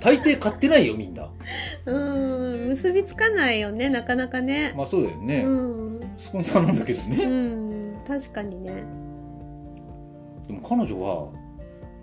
[0.00, 1.28] 大抵買ってないよみんな。
[1.86, 1.98] う
[2.66, 2.68] ん。
[2.70, 6.00] 結びつかないよねなかなかね、まあそうだよね、うん。
[6.16, 7.96] スポンサーなんだけどうね、ん。
[8.06, 8.84] 確かにね。
[10.46, 11.28] でも彼女は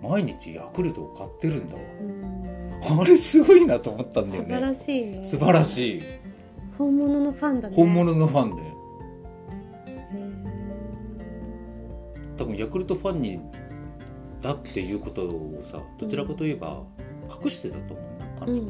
[0.00, 1.80] 毎日ヤクルトを買ってるんだわ。
[2.00, 3.00] うん。
[3.00, 4.48] あれすごいなと思ったんだよね。
[4.48, 5.24] 素晴らしいね。
[5.24, 6.02] 素晴らしい。
[6.78, 7.74] 本物のファンだね。
[7.74, 8.67] 本物のファンでへ
[12.38, 13.40] 多分ヤクルトファンに
[14.40, 16.84] だっていうことをさどちらかといえば
[17.44, 18.68] 隠してたと思うな彼女、うん、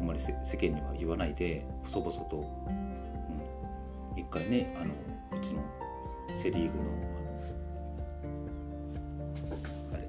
[0.00, 2.70] あんまり世間には言わないで細々と、う
[4.16, 5.62] ん、一回ねあのうちの
[6.36, 6.84] セ・リーグの
[9.94, 10.08] あれ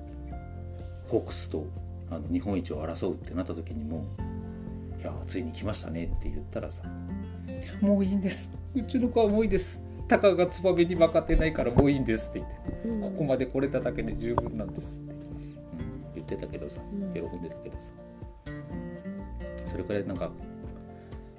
[1.08, 1.68] ホークスと
[2.10, 4.04] あの日本一を争うってなった時にも
[5.00, 6.84] 「いやついに来ましたね」って言ったらさ
[7.82, 8.50] 「もういいんです。
[8.74, 9.89] うちの子はもういいです。
[10.10, 13.02] たかがツバメに負かってないからもういいんです」って言ってうん。
[13.02, 15.20] ここまで来れただけで十分なんですって、うん。
[16.16, 17.14] 言ってたけどさうん。
[17.14, 17.92] 喜んでたけどさ。
[19.66, 20.32] それくらいなんか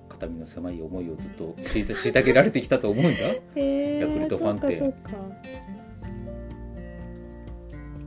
[0.08, 3.10] 肩身の狭い思いをずっと虐げられてきたと思うんだ？
[3.10, 4.94] ヤクルトファンって。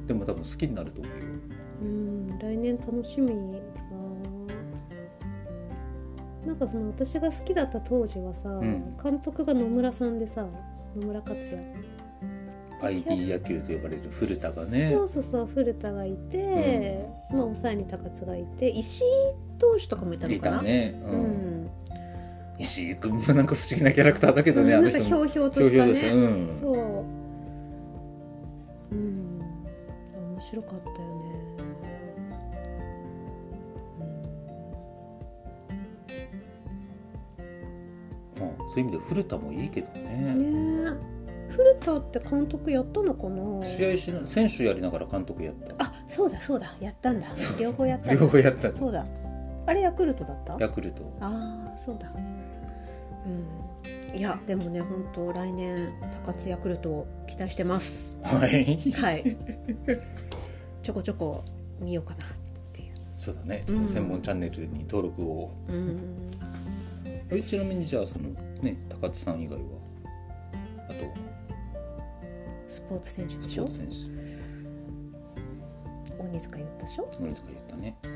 [0.07, 1.19] でも多分好きになると思うよ。
[1.81, 3.27] うん来年楽しみ。
[3.27, 3.33] だ
[6.53, 8.95] ななんかその私が好きだった当時はさ、ん。
[9.01, 10.45] 監督が野村さんでさ
[10.95, 11.63] 野村克也。
[12.81, 14.91] ID 野球と呼ばれる古田がね。
[14.93, 19.03] そうそうそう古田がいて、まあ抑えに高津がいて石井
[19.57, 20.57] 投手とかもいたのいかな？
[20.57, 21.63] たね、ううん。
[21.65, 21.69] ん、
[22.59, 26.09] 石井君もなんか不思議なキャラクターだけどね、うんなんかひょうひょうとしたね。
[26.09, 26.59] うん。
[26.61, 27.05] そう。
[28.91, 29.39] うん。
[30.33, 31.32] 面白かったよね
[38.73, 40.09] そういう意味で古田もいいけどうんね。
[40.33, 41.13] ねえ。
[41.51, 43.63] 古田って監督やったのかな？
[43.63, 45.85] 試合しな選手やりながら監督やった。
[45.85, 46.73] あそうだそうだ。
[46.79, 47.27] やったんだ。
[47.59, 49.05] 両方やった両方やったそうだ。
[49.67, 50.57] あれヤクルトだった？
[50.59, 51.03] ヤクルト。
[51.21, 52.11] ああそうだ。
[52.15, 54.17] うん。
[54.17, 55.93] いやでもね本当来年
[56.25, 58.15] 高津ヤクルトを期待してます。
[58.23, 58.91] はい。
[58.93, 59.37] はい。
[60.81, 61.43] ちょこちょこ
[61.79, 62.29] 見ようかなっ
[62.73, 62.93] ていう。
[63.15, 63.87] そうだね、うん。
[63.87, 65.51] 専門チャンネルに登録を。
[65.69, 66.31] うん
[67.31, 68.29] えちなみにじゃあその
[68.61, 69.63] ね高津さん以外は？
[70.89, 71.05] あと。
[72.67, 73.67] スポーツ選手でしょ？
[73.67, 74.07] スポーツ選
[76.17, 76.23] 手。
[76.23, 77.09] 鬼塚言ったでしょ？
[77.19, 77.95] 何ですか言ったね。
[78.03, 78.11] 現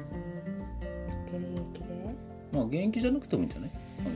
[1.36, 2.16] 役で？
[2.52, 3.72] まあ現役じゃなくてもいいんじゃない？
[4.02, 4.10] あの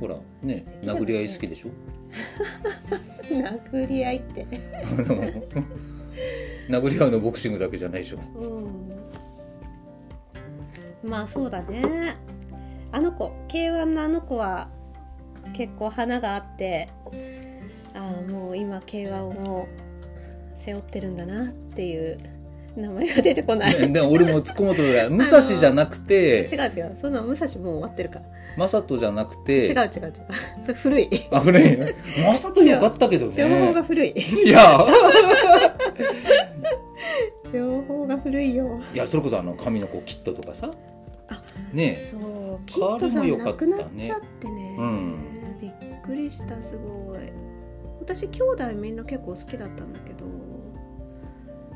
[0.00, 1.70] ほらね殴り合い好きでしょ？
[3.72, 4.46] 殴り合いって。
[4.82, 4.86] あ
[6.70, 8.18] の殴り合うのボクシングだけじゃないでしょ。
[8.34, 8.38] う
[11.06, 11.08] ん。
[11.08, 12.16] まあそうだね
[12.92, 14.68] あの子 K1 のあの子は
[15.54, 16.88] 結構花があって
[17.94, 19.68] ああもう今 K1 を
[20.54, 22.18] 背負ってるんだなっていう
[22.76, 26.46] 名前が出てこない、ねでも俺も突っ込もうとだ 武蔵じゃなくて。
[26.52, 26.94] 違う違う。
[26.94, 28.68] そんな武蔵もう終わってるから。
[28.68, 29.66] 正人じゃなくて。
[29.66, 30.74] 違う違う違う。
[30.74, 31.08] 古い。
[31.30, 31.62] あ古い。
[31.62, 31.86] ね
[32.34, 34.10] 正人よかったけど情報がね古い。
[34.44, 34.86] いや。
[37.50, 38.78] 情報が古いよ。
[38.92, 40.70] いやそれこそあの髪の子キットとかさ。
[40.70, 40.95] あ
[41.72, 47.18] ねそうキットさん亡くなっちゃってね、うんびっくりしたすごい。
[48.00, 50.26] 私兄弟みんな結構好きだったんだけど。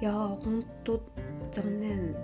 [0.00, 1.03] いやーほんと
[1.50, 2.22] 残念だっ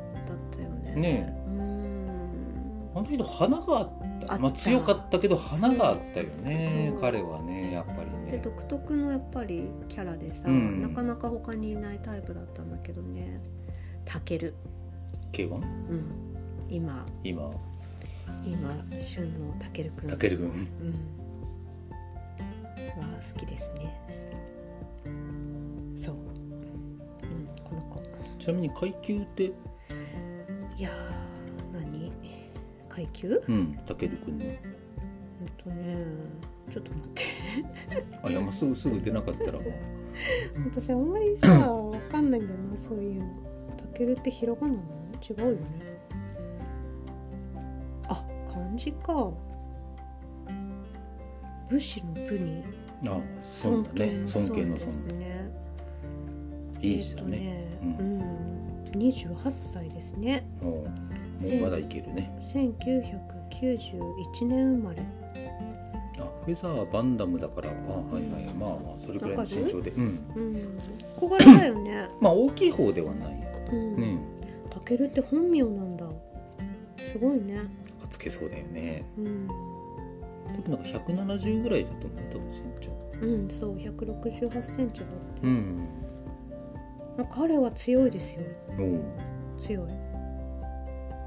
[0.57, 0.95] たよね。
[0.95, 2.91] ねうん。
[2.95, 4.07] あの人花があった。
[4.27, 4.39] た。
[4.39, 8.33] まあ、強かったけど花があったよね彼はねやっぱりね。
[8.33, 10.83] で独特のやっぱりキャラでさ、うん。
[10.83, 13.41] なかなか他にいないタイプだったんだけどね。
[14.05, 14.55] たける。
[15.33, 15.59] K1 う
[15.97, 16.26] ん
[16.69, 17.07] 今。
[17.25, 17.51] 今。
[18.45, 20.09] 今旬のたけるくん。
[20.09, 20.57] たける君うん。
[22.99, 24.01] は好きですね。
[25.97, 28.03] そう、うん、この子。
[28.39, 29.45] ちなみに階級って？
[29.45, 29.53] い
[30.79, 32.13] やー何？
[32.89, 33.43] 階級？
[33.49, 34.45] うんたける君の。
[35.65, 35.97] ほんとね
[36.73, 37.25] ちょっと待って。
[38.23, 39.59] あいやまあすぐすぐ出なかったら
[40.71, 43.29] 私あんまりさわかんないんだよなそういうの。
[43.77, 44.83] たけるってひらがななの？
[45.21, 45.61] 違うよね。
[45.83, 45.86] あ
[48.57, 49.31] 漢字か。
[51.69, 52.65] 武士の武に
[53.09, 55.51] あそうだね尊敬の尊尊ですね。
[56.81, 57.39] いい字だね。
[57.43, 58.25] えうんーとね
[58.95, 60.47] うん、28歳ですね。
[60.63, 60.89] もう
[61.61, 62.35] まだいけるね。
[62.41, 65.03] 1991年生まれ。
[66.19, 67.77] あフェザーバンダムだからあは
[68.19, 69.91] いはいまあまあそれくらいの身長で。
[69.91, 70.19] うん。
[70.35, 70.81] うん。
[71.21, 72.09] 小柄だよね。
[72.23, 73.35] まあ大きい方ではない
[73.73, 73.97] うん。
[73.97, 74.19] ね
[74.71, 76.07] たけるって本名なんだ。
[77.13, 77.61] すごいね。
[77.86, 77.86] つ
[78.27, 79.05] けそうだよね。
[79.17, 79.49] うん。
[80.57, 82.91] 多分なんか170ぐらいだと思う多分身長。
[83.21, 85.11] うんそう168センチだっ
[85.41, 85.47] て。
[85.47, 85.89] うん。
[87.17, 88.41] まあ彼は強いですよ。
[89.59, 89.91] 強い。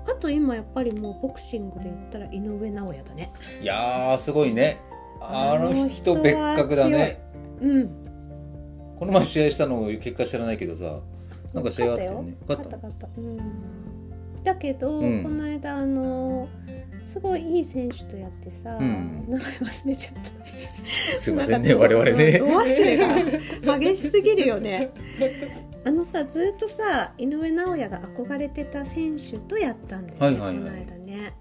[0.07, 3.31] あと今やっぱりもうボクシングで言ったら井上尚弥だね。
[3.61, 4.81] いやーすごいね。
[5.21, 7.21] あの人別格だね。
[7.59, 7.87] うん。
[8.97, 10.99] この前試合したの結果知らないけどさ
[11.53, 12.35] なんか試合あったよね。
[12.47, 13.21] 勝勝ったった勝った。
[13.21, 13.88] うん
[14.43, 15.23] だけど、うん。
[15.23, 16.47] この間あの
[17.03, 19.25] すごいいい選手とやってさ、うん。
[19.27, 20.21] 名前忘れちゃった。
[21.19, 22.39] すいませんね我々ね。
[22.39, 24.91] 度忘れが激しすぎるよね。
[25.85, 30.57] あのさずっとさ井上尚弥が憧れてた選手とやったんだよね、はいはいはい。
[30.57, 31.33] この間ね。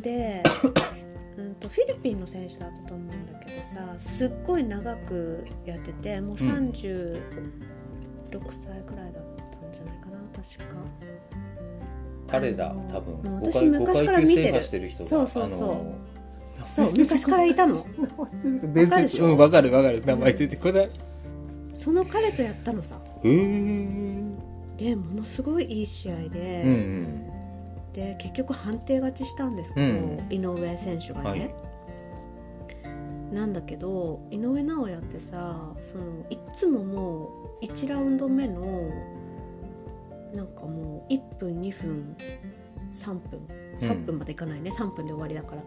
[0.00, 0.42] で
[1.36, 7.20] うんとフィリピンの選手だったと思うんだけどさすっごい長くやっててもう36
[8.50, 9.24] 歳くらいだっ
[9.60, 10.76] たんじゃないかな確確か
[12.26, 15.70] 彼だ多分うん5階私昔から5階級見てる制覇してる人がそうそうそう。
[15.70, 15.94] あの
[16.66, 17.84] そう 昔からいたの。
[18.74, 19.26] 伝わかるでしょ？
[19.26, 20.02] うんわかるわかる。
[20.04, 20.90] 名前出てこない。
[21.74, 23.00] その彼とやったのさ。
[23.22, 24.38] へえうん
[24.76, 27.06] でものすごいいい試合で、うん
[27.92, 30.18] で結局判定勝ちしたんですけど、うん。
[30.30, 31.50] 井上選手がね、はい。
[33.32, 37.28] なんだけど井上尚弥ってさそのいっつもも
[37.60, 38.62] う1ラウンド目の
[40.34, 42.16] なんかもう1分2分
[42.92, 43.46] 3分
[43.78, 45.62] 3分までいかないね、3分で終わりだから。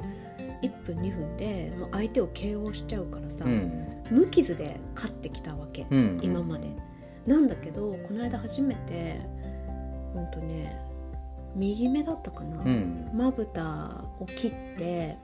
[0.63, 4.03] 1分2分でもう相手を KO しちゃうからさ、うん。
[4.10, 6.69] 無傷で勝ってきたわけ、うん今まで。
[7.25, 9.19] なんだけどこの間初めて
[10.15, 10.82] うんとね
[11.56, 13.10] 右目だったかな、うん。
[13.13, 15.17] まぶたを切って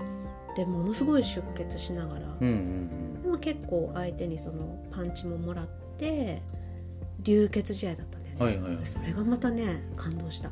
[0.55, 6.41] でものすごい出血しながら、うんうんでも結構相手にそのパンチももらって
[7.23, 10.51] 流血試合だったはいはいそれがまたね感動した。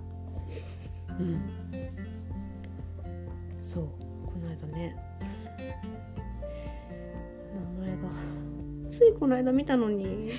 [1.19, 1.41] うん。
[3.60, 3.84] そう。
[4.25, 4.95] この間ね。
[7.80, 8.10] 名前が。
[8.88, 10.30] ついこの間見たのに。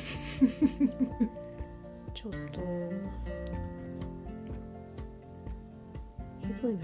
[2.15, 2.61] ちょっと。
[6.41, 6.81] ひどいな。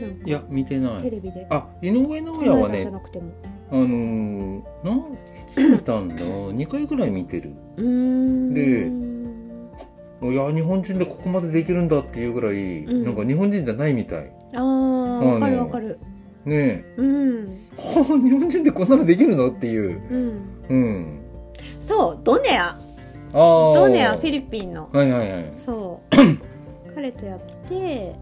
[0.00, 1.02] なんかいや見てない。
[1.02, 1.46] テレビで。
[1.50, 3.32] あ井上尚弥はねじゃなくても。
[3.70, 5.18] あのー、なん
[5.72, 6.16] 見たんだ？
[6.24, 7.52] 2回ぐらい見てる。
[8.54, 8.90] で
[10.22, 13.04] いや日本人でここまでできるんだっていうぐらい、うん。
[13.04, 14.32] なんか日本人じゃないみたい。
[14.54, 15.98] ああわかるあのわかる。
[16.44, 16.94] ねえ。
[16.96, 17.46] うん。
[17.76, 20.00] は あ日本人でこんなのできるのっていう。
[20.10, 20.40] うん。
[20.68, 21.18] うん。
[21.80, 22.68] そうドネア。
[22.68, 22.76] あ
[23.32, 24.88] あドネアフィリリピンの。
[24.92, 25.52] はいはいはい。
[25.56, 26.16] そう。
[26.94, 28.14] 彼とやって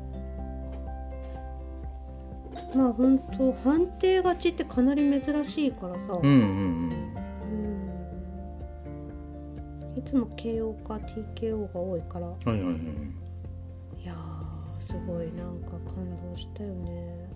[2.77, 6.91] まあ本当判定勝ちってかなり珍しいからさ、うんうん
[9.95, 9.99] うん。
[9.99, 12.27] いつも KO か TKO が多いから。
[12.27, 12.75] うんはいはいはい。
[14.03, 17.29] いやーすごいなんか感動したよね。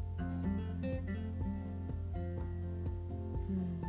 [3.49, 3.81] うん。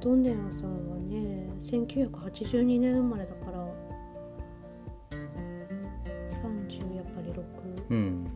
[0.00, 3.66] ドネアさんはね1982年生まれだから。
[6.30, 7.42] 30やっぱり6
[7.90, 8.30] うん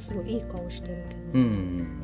[0.00, 2.00] すごいいい顔してるけど、うんうん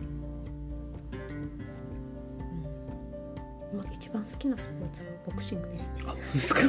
[3.74, 5.96] まあ、一番好きなスポーツはボクシングですね。
[6.06, 6.60] あですか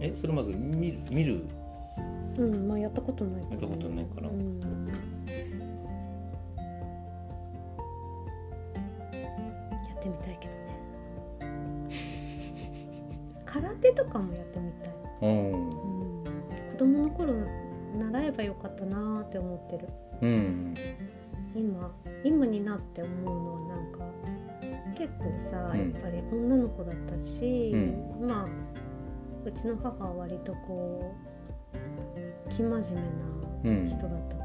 [0.00, 1.44] えそれまず見る見る？
[2.36, 3.73] うん、まあやったことないから、
[13.94, 14.94] とかもやってみたい。
[15.22, 15.68] うん。
[15.68, 15.70] うん、
[16.72, 17.34] 子供の頃
[17.98, 19.88] 習えばよかったなーって思ってる。
[20.20, 20.74] うん。
[21.54, 23.98] 今今になって思うのはなんか
[24.94, 25.92] 結構さうん。
[25.92, 27.72] やっぱり女の子だったし、
[28.20, 28.48] うまあ
[29.44, 33.04] うちの母は割とこう生真面
[33.62, 34.43] 目な人だった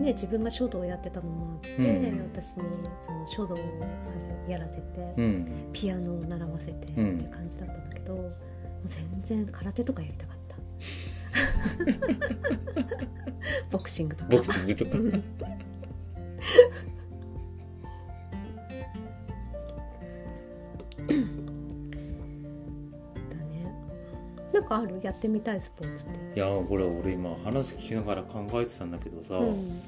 [0.00, 2.30] ね自分が書道をやってたのもあって、うん。
[2.32, 2.64] 私に
[3.00, 3.58] その書道を
[4.00, 5.70] させやらせて、うん。
[5.72, 7.20] ピアノを習わせてってうん。
[7.30, 8.34] 感じだったんだけど、もう
[8.86, 10.56] 全然空手とかやりたかった。
[13.70, 14.30] ボクシングとか。
[14.30, 14.92] ボクシングとか
[24.52, 24.98] なんかある？
[25.02, 26.38] やってみたいスポーツって。
[26.38, 29.80] いやこれ俺今話聞きながら考えてたんだけどさ、うん。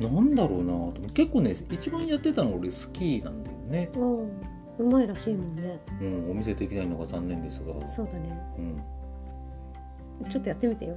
[0.00, 4.28] なんだろうなと結構ね一番やってたの俺スキーなんだよね、おう
[4.78, 5.78] うまいらしいもんね。
[6.00, 8.40] うん、お見せできないのが残念ですが、そうだね。
[10.22, 10.96] うん、ちょっとやってみてよ。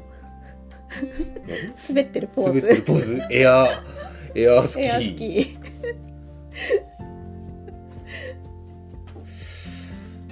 [1.89, 2.61] 滑ってるポーズ。
[2.61, 3.21] 滑ってるポーズ。
[3.29, 3.67] エア
[4.35, 5.57] エアスキー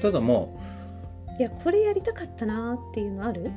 [0.02, 0.38] ただまあ
[1.40, 3.52] いやこれやりたかったなーっていうのある？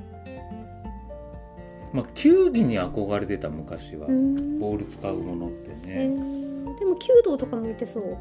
[1.93, 4.59] まあ球技に憧れてた昔は、うん。
[4.59, 6.79] ボール使うものってえね、ー。
[6.79, 8.19] でも弓道とか向いてそう。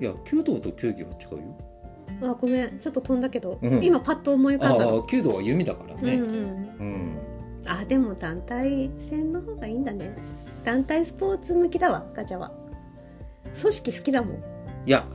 [0.00, 2.30] いや弓道と球技は違うよ。
[2.30, 2.78] あごめん。
[2.78, 3.84] ちょっと飛んだけど、うん。
[3.84, 4.96] 今パッと思い浮かんだの。
[4.96, 6.14] ああ弓道は弓だからね。
[6.14, 6.28] うんうん。
[6.28, 7.18] うん。
[7.66, 10.16] あでも団体戦の方がいいんだね。
[10.64, 12.52] 団体スポーツ向きだわガチャは。
[13.60, 14.36] 組織好きだもん。
[14.36, 15.06] いや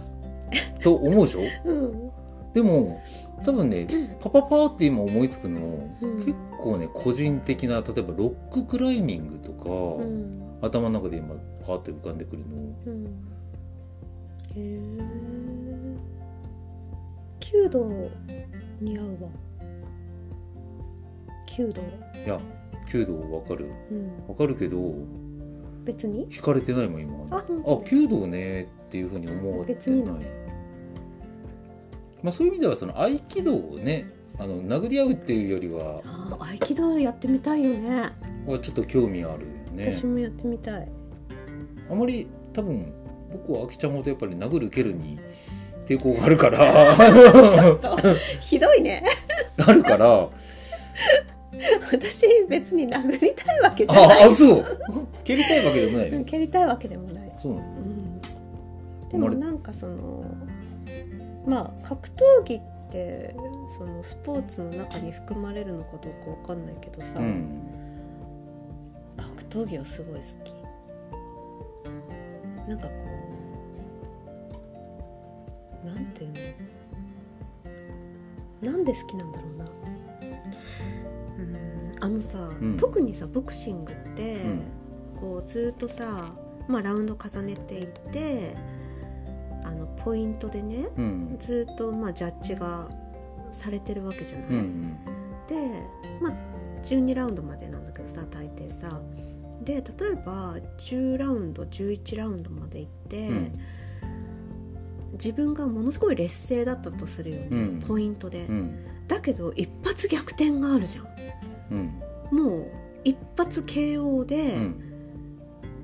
[0.82, 1.42] と思うでしょ？
[1.66, 2.12] うん。
[2.54, 3.02] でも
[3.44, 3.88] 多分ね
[4.20, 5.60] パパパーって今思いつくの、
[6.02, 6.16] うん。
[6.16, 10.44] 結構ね個人的な例えばロッククライミングとか、うん。
[10.62, 11.36] 頭の中で今
[11.66, 12.46] パーって浮かんでくるの。
[12.88, 13.06] うん。
[13.06, 13.10] へ
[14.58, 14.90] え
[17.40, 18.10] 弓道
[18.82, 19.30] 似合うわ。
[21.46, 21.82] 弓道。
[22.26, 22.40] いや
[22.92, 23.70] 弓道わかる。
[23.92, 24.28] うん。
[24.28, 24.96] わかるけど
[25.86, 26.28] 別に？
[26.28, 27.44] 惹かれてないもん今あ
[27.86, 30.02] 弓道ねっていうふうに思われてない。
[32.24, 34.10] まあそういう意味ではその合気道をね
[34.40, 38.12] あの殴り合うっていうよりはあ合気道やってみたいよね。
[38.46, 39.92] はちょっと興味あるよね。
[39.94, 40.88] 私もやってみたい。
[41.92, 42.94] あまり多分
[43.32, 45.20] 僕はあきちゃんほどやっぱり殴る蹴るに
[45.86, 46.96] 抵抗があるから。
[48.40, 49.04] ひどいね。
[49.66, 50.30] あるから。
[51.92, 54.24] 私別に殴りたいわけじゃない。
[54.24, 54.64] ああ嘘。
[55.24, 56.26] 蹴りたいわけでもない。
[56.26, 57.66] 蹴りたいわけでもない、そうなの。
[57.66, 57.97] うん、
[59.10, 60.26] でもなんかその
[61.46, 63.36] まあ格闘技って
[63.78, 67.62] そのスポーツの中に含まれるのかどうかわかんないけどさ、うん。
[69.18, 70.54] 格闘技はすごい好き。
[72.68, 72.94] なんかこ
[75.84, 76.32] うなんていう
[78.64, 78.72] の？
[78.72, 79.66] なんで好きなんだろうな。
[81.40, 82.78] うんあのさ、うん。
[82.78, 84.62] 特にさボクシングって、うん。
[85.20, 86.32] こうずっとさ、
[86.68, 88.56] まあ、ラウンド重ねていって
[90.04, 91.36] ポイントでねうん。
[91.40, 92.90] ずっとまあジャッジが
[93.52, 94.98] されてるわけじゃない、うん
[95.48, 95.56] で、
[96.22, 96.34] まあ、
[96.84, 99.02] 12ラウンドまでなんだけどさ大抵さ。
[99.62, 103.60] で例えば10ラウンド11ラウンドまで行って、うん。
[105.14, 107.80] 自分がものすごい劣勢だったとするよね、うん。
[107.80, 108.86] ポイントで、うん。
[109.08, 111.08] だけど一発逆転があるじゃん。
[111.72, 112.02] うん。
[112.32, 112.68] もう
[113.04, 114.87] 一発 KO うでん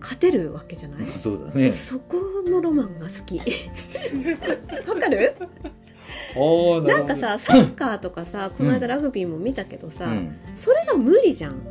[0.04, 1.72] 勝てるわけじゃない、そうだね。
[1.72, 3.40] そこのロマンが好き。
[4.88, 5.34] わかる？
[6.36, 10.36] ああなんかさサッカーとかさこの間ラグビーも見たけどさ、うん。
[10.56, 11.62] それが無理じゃん。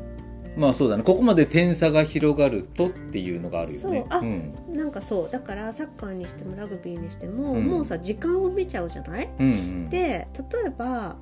[0.56, 1.02] まあそうだね。
[1.02, 4.06] ここまで点差が広がるとっていうのがあるよね。
[4.10, 4.18] そう。
[4.18, 4.54] あん。
[4.72, 5.30] なんかそう。
[5.30, 7.66] だからサッカーにしてもラグビーにしても、うん。
[7.66, 9.28] もうさ時間を見ちゃうじゃない？
[9.38, 9.88] うんうん。
[9.90, 11.16] で例えば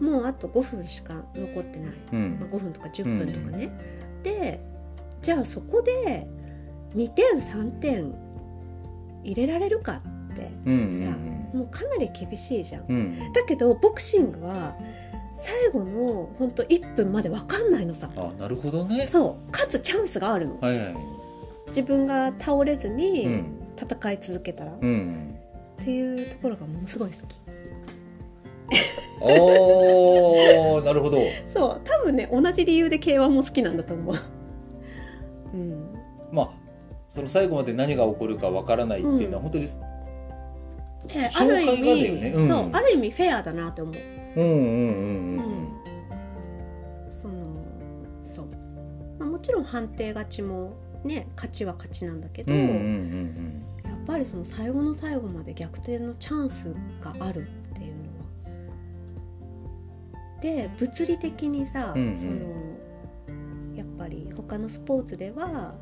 [0.00, 2.38] もうあと5分しか残ってない、うん。
[2.40, 3.70] まあ、5分とか10分とかね、
[4.22, 4.60] で
[5.22, 6.26] じゃあそこで
[6.96, 8.14] 2点3点
[9.22, 10.94] 入れられるかってうんうん
[11.52, 13.32] さ、もうかなり厳しいじゃん、うんうん。
[13.32, 14.74] だけどボクシングは
[15.36, 18.10] 最後のほんと1分まで分かんないのさ。
[18.16, 19.06] あなるほどね。
[19.06, 19.50] そう。
[19.52, 20.58] 勝つチャンスがあるの。
[20.60, 20.96] はいはい
[21.68, 23.44] 自分が倒れずうにん。
[23.76, 25.36] 戦い続けたら、っうん。
[25.84, 27.40] ていうところがものすごい好き。
[29.20, 31.18] おーなるほど。
[31.46, 31.80] そう。
[31.84, 34.14] 多分ね同じ理由で K1 も好きなんだと思う。
[35.54, 35.94] うん。
[36.30, 36.65] まあ
[37.16, 42.48] その最後まで何が起こるかわからないっていうのは本当にである意味、ねうん。
[42.48, 43.94] そうある意味フェアだなって思う。
[44.36, 45.38] うんうんうん。
[45.38, 47.10] うん。
[47.10, 47.34] その
[48.22, 48.46] そう、
[49.18, 53.90] まあ、もちろん判定勝ちもね勝ちは勝ちなんだけど、うんうんうん。
[53.90, 56.66] やっぱりその最後の最後まで逆転のチャンス
[57.00, 58.26] があるっていうのは。
[60.42, 62.16] で物理的にさ、うんうん。
[62.18, 62.32] その
[63.74, 65.74] やっぱり他のスポーツでは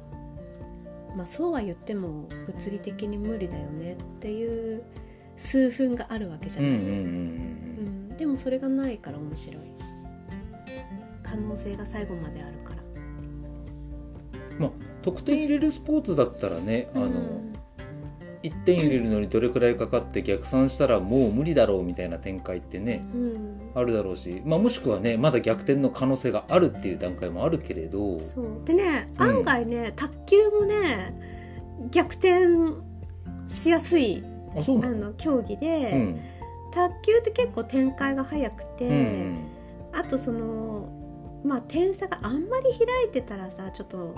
[1.17, 4.83] まあそうは言っても物理的に無理だよねっていう
[5.37, 9.57] 数分があるわけじゃない、うんうんうんでもそれがないから面白い。
[11.25, 12.83] 可能性が最後まであるから。
[14.57, 14.71] まあ
[15.03, 17.55] 得点入れるスポーツだったらねあのうん
[18.45, 28.21] 1点入れるのにどれくらいかかって逆算したらもう無理だろうみたいな展開ってねうんあるだろうし、まあ、もしくはねまだ逆転の可能性があるっていう段階もあるけれど。
[28.21, 28.47] そう。
[28.65, 29.23] でねうん。
[29.23, 31.19] 案外ね、卓球もね
[31.91, 32.45] 逆転
[33.49, 34.23] しやすい
[34.57, 34.93] あの？
[34.93, 36.21] の競技で、うん。
[36.73, 39.45] 卓球って結構展開が早くて、うん。
[39.93, 40.89] あとその
[41.45, 44.15] まあ点差があんまり開いてたらさちょっと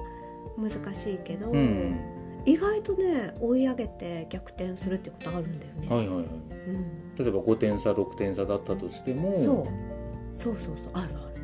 [0.59, 1.53] 難しいけど、
[2.45, 5.89] 意外とね追い上げて逆転するってことあるんだよね。
[5.89, 6.25] はいはいはい。
[6.25, 6.29] う
[6.73, 10.35] ん例えば5点差6点差だったとしてもそう。
[10.35, 10.93] そうそうそう。
[10.95, 11.37] あるある。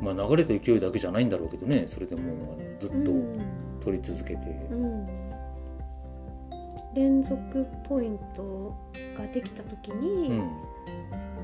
[0.00, 2.22] まあ、流れと勢いだけじゃないんだろうけどねそれでも
[2.58, 3.38] あのずっとうん。
[3.80, 4.40] 取り続けて、
[4.70, 5.06] うん。
[6.94, 8.74] 連続ポイント
[9.16, 10.50] ができた時に、うん。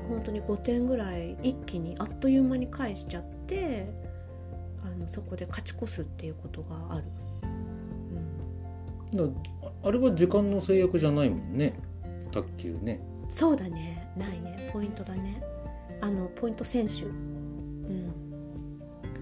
[0.09, 3.87] 本当に5点ぐらい一気にあっという間に返しちゃって
[4.83, 7.20] あのそこで勝ち越すっていうことがある、だ
[9.17, 9.29] あ
[9.83, 11.73] あれは時間の制約じゃないもんね。
[12.31, 13.01] 卓球ね。
[13.29, 14.09] そうだね。
[14.17, 14.69] ないね。
[14.71, 15.41] ポイントだね。
[16.01, 17.05] あのポイント選手。
[17.05, 18.13] うん。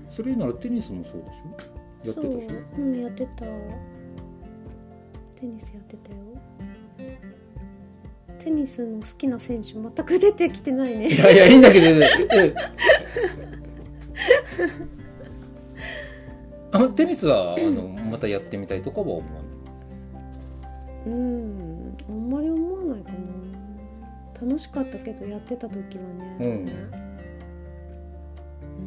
[0.09, 1.49] それならテニスもそうでしょ？
[2.07, 2.49] やってたでしょ？
[2.49, 2.59] そう。
[2.77, 3.45] うんやってた。
[5.35, 6.17] テニスやってたよ。
[8.39, 11.07] テニスの好きな選手全く出てきてないね。
[11.09, 11.87] いやいやいいんだけど。
[16.71, 19.48] あテニスはあのまたやってみたいとかは思わない？
[21.05, 21.97] うん。
[22.09, 23.17] あんまり思わないかな
[24.47, 26.47] 楽しかったけどやってた時はねうん。
[26.47, 26.49] う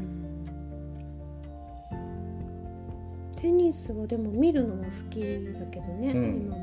[0.02, 0.44] ん。
[3.36, 5.26] テニスはでも見るのは好きだ
[5.66, 6.42] けどね、うん。
[6.42, 6.62] 今も、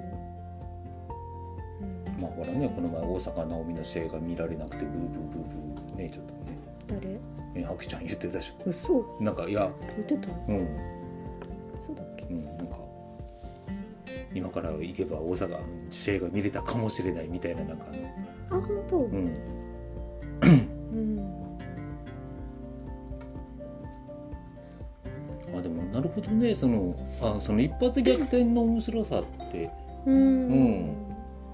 [2.15, 5.43] うん、まあほらねこの前大坂なおみの試合が見られなくてブーブーブー
[5.85, 6.39] ブーねちょっとね。
[6.87, 7.19] 誰？
[7.55, 8.93] えハクちゃん言ってたでし嘘。
[8.93, 9.71] ょなんかいや。
[10.07, 10.33] 言ってた？
[10.47, 10.67] うん。
[11.81, 12.25] そうだっけ？
[12.25, 12.77] うんなんか
[14.34, 15.57] 今から行けば大阪
[15.89, 17.86] 試合が見れたかもしれないみたいななんか
[18.51, 18.97] あ本当？
[18.97, 19.34] うん。
[20.93, 21.19] うん。
[25.57, 29.71] あでもなるほどねそのあその一発逆転の面白さって。
[30.05, 30.13] うん。
[30.13, 30.95] うん。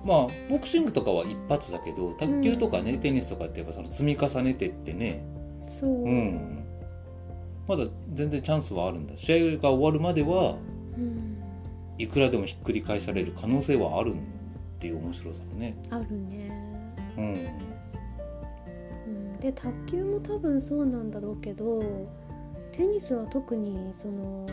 [0.04, 5.26] まあボクシングとかは一発だけど卓球とかね、テニスとかってやっぱその積み重ねてってね。
[5.66, 6.64] そう、うん。
[7.68, 9.14] まだ全然チャンスはあるんだ。
[9.16, 10.58] 試合が終わるまでは
[10.98, 11.35] うん
[11.98, 14.18] いくらでもひっくり返される可能性はあるっ
[14.80, 15.78] ていう面白さもね。
[15.90, 16.52] あるね、
[17.18, 17.34] うん。
[19.08, 21.82] うん、で卓球も多分そうなんだろうけど
[22.72, 24.46] テニスは特にその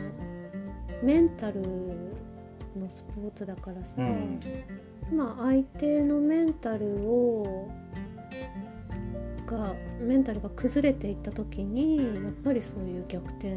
[1.03, 4.41] メンタルのスポーツだからさ、うん。
[5.13, 7.69] まあ相手のメンタルを
[9.47, 13.57] がメンタルが崩れていった時にやっぱりそういう逆転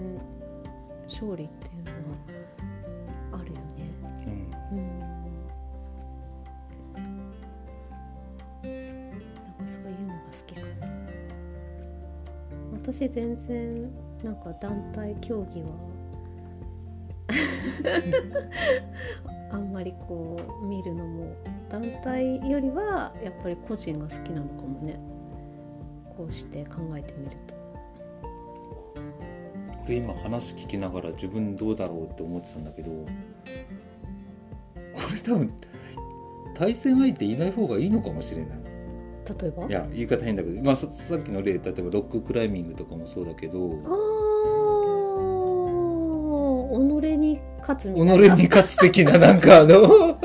[1.07, 2.34] 勝利っていうのは
[12.93, 13.91] 私全然
[14.23, 15.69] なんか団体競技は
[19.51, 21.36] あんまりこう見るのも
[21.67, 24.99] 団体よりはやっぱり個人が好きなのかもね。
[26.15, 27.55] こうして考えてみると。
[29.86, 33.07] 俺今話聞きながら自分どうだろうって思ってたんだけどこ
[35.11, 35.51] れ多分
[36.53, 38.64] 対戦相手いない方がいいのかもしれない
[39.28, 39.65] 例えば？
[39.67, 44.21] いや言い方変だけど、まあ、ささっきの例例えばロッククライミングとかもそうだけどあー
[47.01, 48.36] 己に勝つ己みたいな。
[48.36, 50.17] に勝つ的ななんかあの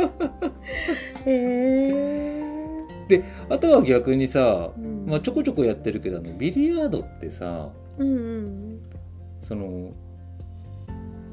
[1.26, 1.30] へ
[3.08, 5.06] えあとは逆にさ、うん。
[5.06, 8.80] まあ、ちょこちょこやってるけどあのビリヤードってさうんうん
[9.42, 9.90] その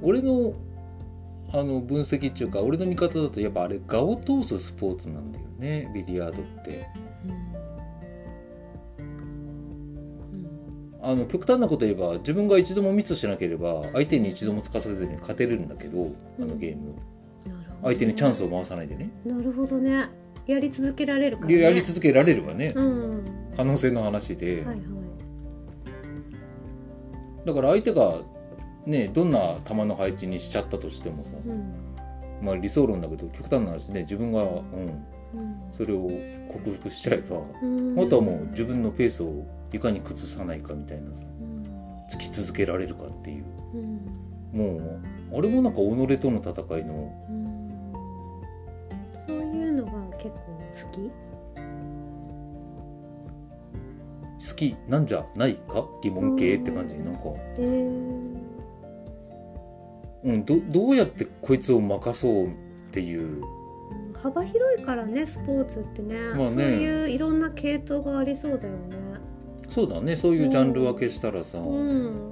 [0.01, 0.53] 俺の
[1.53, 6.87] あの分析っていうか俺の見方だとやっぱあれ我を通すスポーツなんだよねビリヤードって。
[11.07, 16.95] あの極端なこと言えば自分が一度もミスしなければ相手に一度もつかさずに勝てるんだけどあのゲーム、ね。
[17.81, 19.09] 相手にチャンスを回さないでね。
[19.25, 20.09] なるほどね。
[20.47, 21.59] やり続けられるからね。
[21.59, 23.25] やり続けられればね、うん。
[23.55, 24.77] 可能性の話で、はいはい。
[27.45, 28.23] だから相手が
[28.85, 31.73] ねどんな球の配置にしちゃったとしてもさ、うん。
[32.45, 35.71] まあ理想論だけど極端な話ね自分が、うん、うん。
[35.71, 36.09] それを
[36.51, 37.97] 克服しちゃえば、うん。
[37.97, 41.63] あとはもう自分のペースをいかに崩さないかみたいなさうん。
[42.09, 43.45] 突き続けられるかっていう。
[43.73, 44.01] うん。
[44.53, 44.77] も
[45.33, 47.13] うあれもなんか己との戦いの。
[47.29, 47.93] うん。
[49.27, 50.41] そういうのが結構
[50.71, 51.11] 好き？
[54.49, 55.85] 好きなんじゃないか？
[56.01, 56.95] 疑問形って感じ？
[56.97, 57.21] なんか、
[57.57, 58.37] えー。
[60.23, 62.49] うん、どどうやってこいつを任そうっ
[62.91, 63.41] ていう。
[63.41, 63.57] うん
[64.13, 66.55] 幅広いからねスポーツってね,、まあね。
[66.55, 68.97] そういういろんな系統がありそうだよね
[69.69, 70.15] そうだね。
[70.15, 72.31] そういうジャンル分けしたらさ、うん。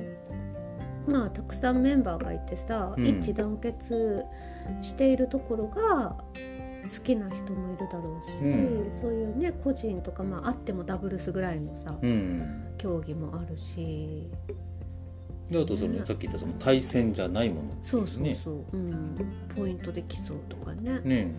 [1.08, 3.06] まあたくさんメンバーがいてさ、うん。
[3.06, 4.24] 一致団結
[4.82, 6.18] しているところが
[6.84, 8.92] 好きな人もいるだろうし、うん。
[8.92, 12.74] そういうね個人とかまああってもダブルスぐらいのさ、うん。
[12.78, 14.30] 競技もあるし。
[15.50, 16.06] であとその、ね。
[16.06, 19.16] さっき言ったその対戦じゃないものっていそうそうねそう、うん、
[19.56, 21.00] ポイントで競うとかね。
[21.04, 21.36] ね。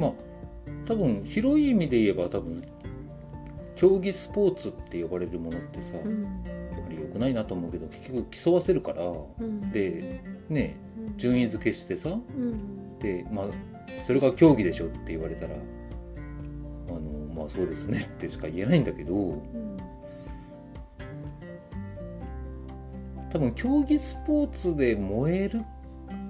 [0.00, 0.12] まあ
[0.86, 2.62] 多分広い意味で言えば多分
[3.74, 6.26] 競技スポーツって呼ばれるものってさ、うん。
[6.44, 9.02] あれ良くないなと思うけど結局競わせるから。
[9.04, 11.16] うん、でねうん。
[11.16, 12.98] 順位付けしてさうん。
[12.98, 13.46] でまあ
[14.06, 17.00] それが競技でしょって言われたらあの
[17.34, 19.76] まあそうですねってしか言えないんだけどうん。
[23.32, 25.64] 多分競技スポーツで燃える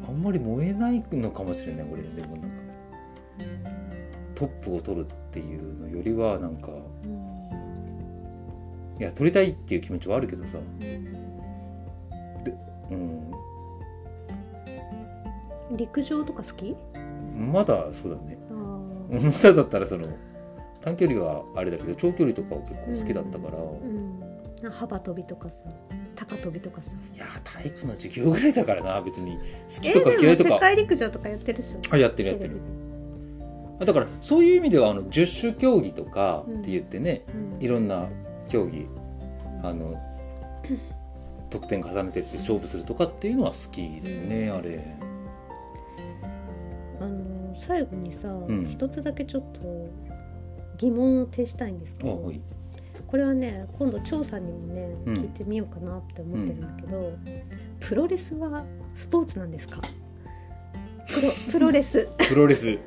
[0.09, 2.62] あんまり燃えないのかもしれない俺でもなんか
[4.43, 6.73] トップを取るっていうのよりはなんか
[7.05, 7.39] うん。
[8.99, 10.59] いや取りたいっていう気持ちはあるけどさ、
[12.91, 13.31] うん、
[15.77, 16.75] 陸上とか好き？
[17.37, 18.37] まだそうだね。
[18.51, 18.55] あ
[19.11, 20.07] まだだったらその
[20.81, 23.61] 短距離はあれだけど長距離とかは結構好きだったから、ー
[24.65, 24.71] うん。
[24.71, 25.57] 幅跳びとかさ
[26.17, 26.91] 高跳びとかさ。
[27.15, 29.37] いや体育の授業ぐらいだからな別に。
[29.37, 29.43] 好
[29.85, 31.79] えきとか嫌いとか、世界陸上とかやってるでしょ？
[31.91, 32.61] あやってるやってる
[33.85, 36.61] だからそういう意味ではあの十種競技とかうん。
[36.61, 37.63] って言ってね、うん。
[37.63, 38.09] いろんな
[38.49, 38.87] 競技
[39.63, 40.01] あの
[41.51, 44.97] 得点重ねてって勝負するとかっていうのは好きだよね、あれ。
[47.01, 48.67] あの最後にさ、ん。
[48.71, 49.89] 一つだけちょっと
[50.79, 52.41] 疑問を呈したいんですけど、あはい。
[53.07, 55.15] これはね今度張さんにもね、うん。
[55.15, 57.13] 聞いてみようかなって思ってるんだけど、
[57.81, 58.65] プロレスは
[58.97, 59.81] スポーツなんですか？
[61.09, 62.09] プロプロレス。
[62.29, 62.79] プロレス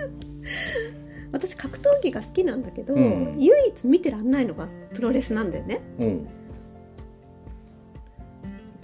[1.32, 3.36] 私格闘技が好きなんだけど、うん。
[3.38, 5.80] 唯一見てらんないのがプロレスなんだよね。
[5.98, 6.26] うん。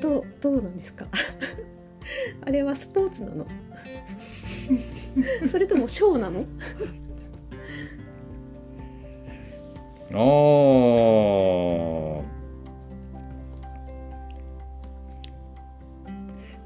[0.00, 1.06] どうどうなんですか？
[2.44, 3.46] あれはスポーツなの？
[5.50, 6.44] それともショーなの？
[10.12, 10.16] あー。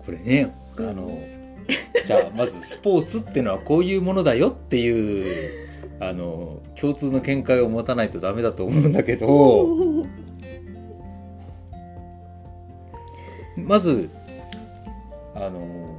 [0.04, 1.19] これねあの
[2.10, 9.76] じゃあまずスポーツってのはこういうものだよっていうあの共通の見解を持たないとダメだと思うんだけど
[13.56, 14.10] まず
[15.36, 15.94] あの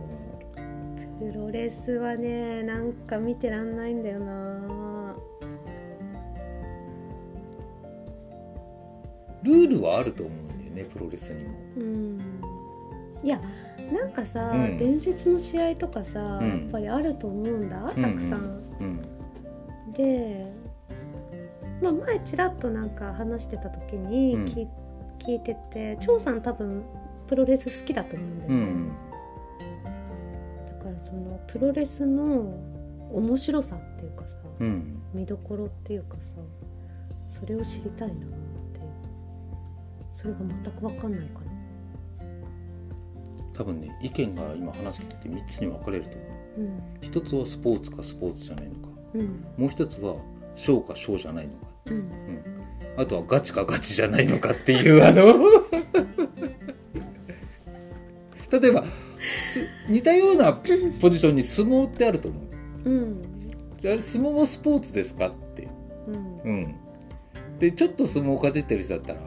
[1.18, 5.16] プロレスはねなんか見てらんないんだよな
[9.44, 11.52] ルールはあると思うんだよねプロレスにも。
[11.78, 12.42] うん
[13.24, 13.40] いや
[13.92, 14.78] なんかさ、うん。
[14.78, 16.50] 伝説の試合とかさ、うん。
[16.50, 18.62] やっぱりあると思うんだたくさん。
[18.80, 19.94] うん。
[19.94, 20.52] で、
[21.82, 24.46] まあ、前ちらっとなんか話してた時にうん。
[24.46, 24.68] 聞,、
[25.20, 26.84] 聞いてて張さん多分
[27.28, 28.92] プロレス好きだと思うんだよね、うん。
[30.68, 32.58] だからそのプロレスの
[33.12, 35.02] 面白さっていうかさ、うん。
[35.14, 36.42] 見どころっていうかさ
[37.28, 38.32] それを知りたいなって。
[40.14, 41.51] それが全く分かんないから
[43.54, 46.32] 多分ね意見が今話聞いてて3つに分かれると思う。
[46.58, 46.82] うん。
[47.02, 48.78] 一つはスポーツかスポーツじゃないのか。
[49.14, 49.46] うん。
[49.58, 50.16] もう一つは
[50.56, 51.68] ショーかショーじゃないのか。
[51.88, 52.12] うん。
[52.98, 55.36] あとはガチかガチじゃないのかっていうあの。
[58.60, 58.84] 例えば
[59.20, 60.52] す似たような
[61.00, 62.40] ポジションに相撲ってあると思
[62.86, 62.90] う。
[62.90, 63.22] うん。
[63.78, 65.68] じゃああれ相撲もスポーツですかって。
[66.08, 66.42] うん。
[66.44, 66.76] うん。
[67.60, 69.20] でちょっと相撲をかじってる人だったら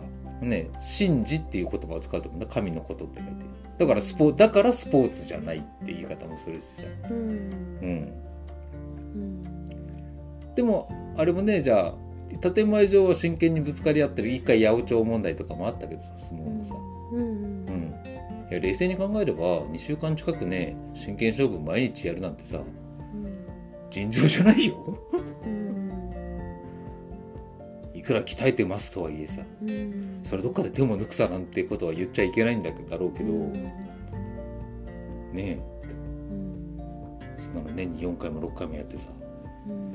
[0.42, 2.52] ね神事っていう言葉を使うと思うんだ。
[2.52, 6.82] 神のことって書いてだからスポだからスポーツじゃないって言い方もするしさ。
[7.10, 7.18] うん。
[7.18, 7.22] う
[7.86, 8.12] ん。
[9.14, 10.54] うん。
[10.54, 11.94] でもあれもねじゃあ
[12.52, 16.74] 建前上は真剣にぶつかり合ってる一回八百長問題とかもあったけどさ相撲もさ、
[17.12, 17.94] うんうん、
[18.50, 22.58] いや冷静に考えれば2週間近くね真剣勝負毎日やるなんてさ
[23.90, 24.98] 尋常じゃないよ
[28.04, 30.20] くら鍛えてますとはいえさうん。
[30.22, 33.74] それどっかで手も抜くさなんてことは言っちゃいけないんだだろうけど、ね
[35.32, 35.40] うん。
[35.40, 35.58] え
[37.38, 39.08] そんなの年に4回も6回もやってさ。
[39.66, 39.94] うん。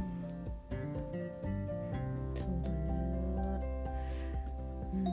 [2.35, 2.75] そうだね。
[4.93, 5.03] うん。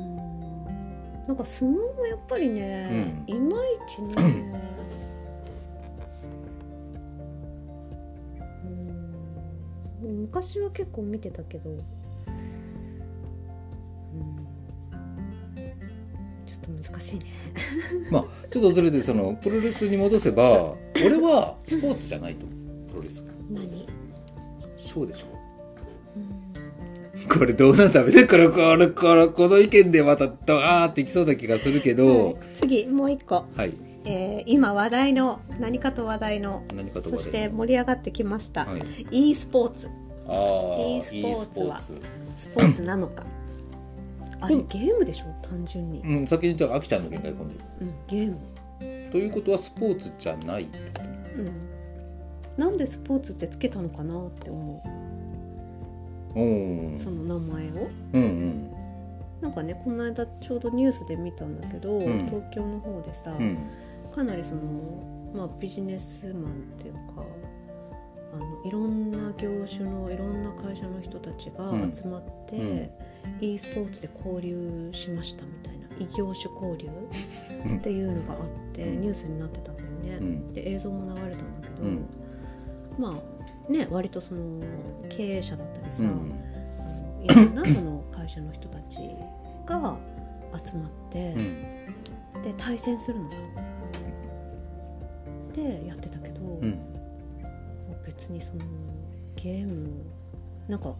[1.27, 4.15] なんか相撲もやっぱりね、いまいちね。
[10.03, 10.21] うん。
[10.23, 11.71] 昔は結構見てたけど、
[16.67, 17.25] と難しいね。
[18.11, 22.47] まあちょっとそれでそのプロレスに戻せば俺はスポーツじゃないと
[22.89, 23.25] プロレス。
[23.51, 23.87] 何、
[24.77, 25.27] ショーでしょ。
[26.17, 27.29] うん。
[27.29, 32.37] これどうなんだべこれこれこれこの意見でまたドアーっていきそうな気がするけど、はい。
[32.61, 33.73] 次もう一個、はい、
[34.05, 38.77] えー今話題の何かと話題の何かとそして盛り上がってきました、は
[39.11, 39.89] い、e スポーツ。
[40.29, 40.35] ああ
[40.81, 41.83] e スポーツは e
[42.37, 43.25] スポーツなのか
[44.41, 45.27] あれうんゲームでしょ？
[45.43, 48.37] 単純に、うん、先にじゃあちゃんの見解今度うん、ゲーム。
[49.11, 50.85] ということはスポーツじゃないってこ
[51.35, 51.43] と？
[51.43, 51.53] うん。
[52.57, 54.89] なんでスポーツってつけたのかなって思う。
[56.99, 57.89] その名前を。
[58.13, 58.71] うんうん。
[59.41, 62.27] なんかねこの間ちょうどニュースで見たんだけど、ん。
[62.27, 63.59] 東京の方でさ、うん。
[64.15, 64.61] かなりその、
[65.35, 67.01] まあ、ビジネスマンっていうか
[68.35, 71.95] あのいろんな業種のいろんな会社の人たちがうん。
[71.95, 72.91] 集まって、うん
[73.41, 76.89] e スポーツで交流しましたみたいな異業種交流
[77.67, 77.79] うん。
[77.79, 79.01] っていうのがあってうん。
[79.03, 80.17] ニュースになってたんだよね。
[80.21, 80.53] うん。
[80.53, 82.07] で映像も流れたんだけど、うん。
[82.99, 83.21] ま
[83.69, 84.63] あね割とその
[85.09, 86.09] 経営者だったりさ、うん。
[86.09, 88.99] あのいろんなその会社の人たち
[89.67, 89.99] が
[90.65, 91.35] 集まって、
[92.35, 92.43] うん。
[92.43, 93.37] で対戦するのさ。
[95.55, 96.79] でやってたけど、うん。
[98.05, 98.65] 別にその
[99.35, 99.91] ゲーム
[100.69, 100.95] なんか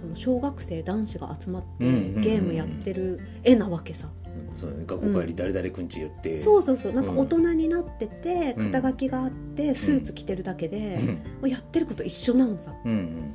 [0.00, 2.20] その小学生男子が集まってうんうんうんうん。
[2.22, 4.08] ゲームやってる絵なわけさ、
[4.56, 6.92] そう学校帰り誰々くんち言って、そうそうそう。
[6.92, 7.18] なんかうん。
[7.18, 8.70] 大人になってて、うん。
[8.72, 10.98] 肩書きがあってスーツ着てるだけで、
[11.42, 11.50] うん。
[11.50, 12.72] やってること一緒なのさ。
[12.84, 13.34] うんうん。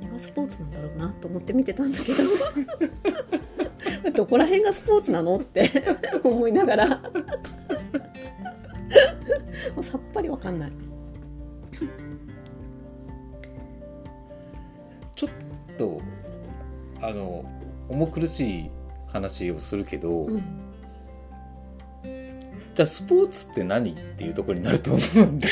[0.00, 2.18] 何がスポーツなんだろうなと思って見てたんだけど。
[4.12, 5.70] どこら辺がスポーツなのって
[6.24, 6.88] 思いながら。
[9.74, 10.72] もうさっぱりわかんない。
[17.06, 17.44] あの
[17.88, 18.70] 重苦しい
[19.06, 20.42] 話をするけど、うん。
[22.74, 25.48] じゃあスポーツって何っていうところになると思うんだ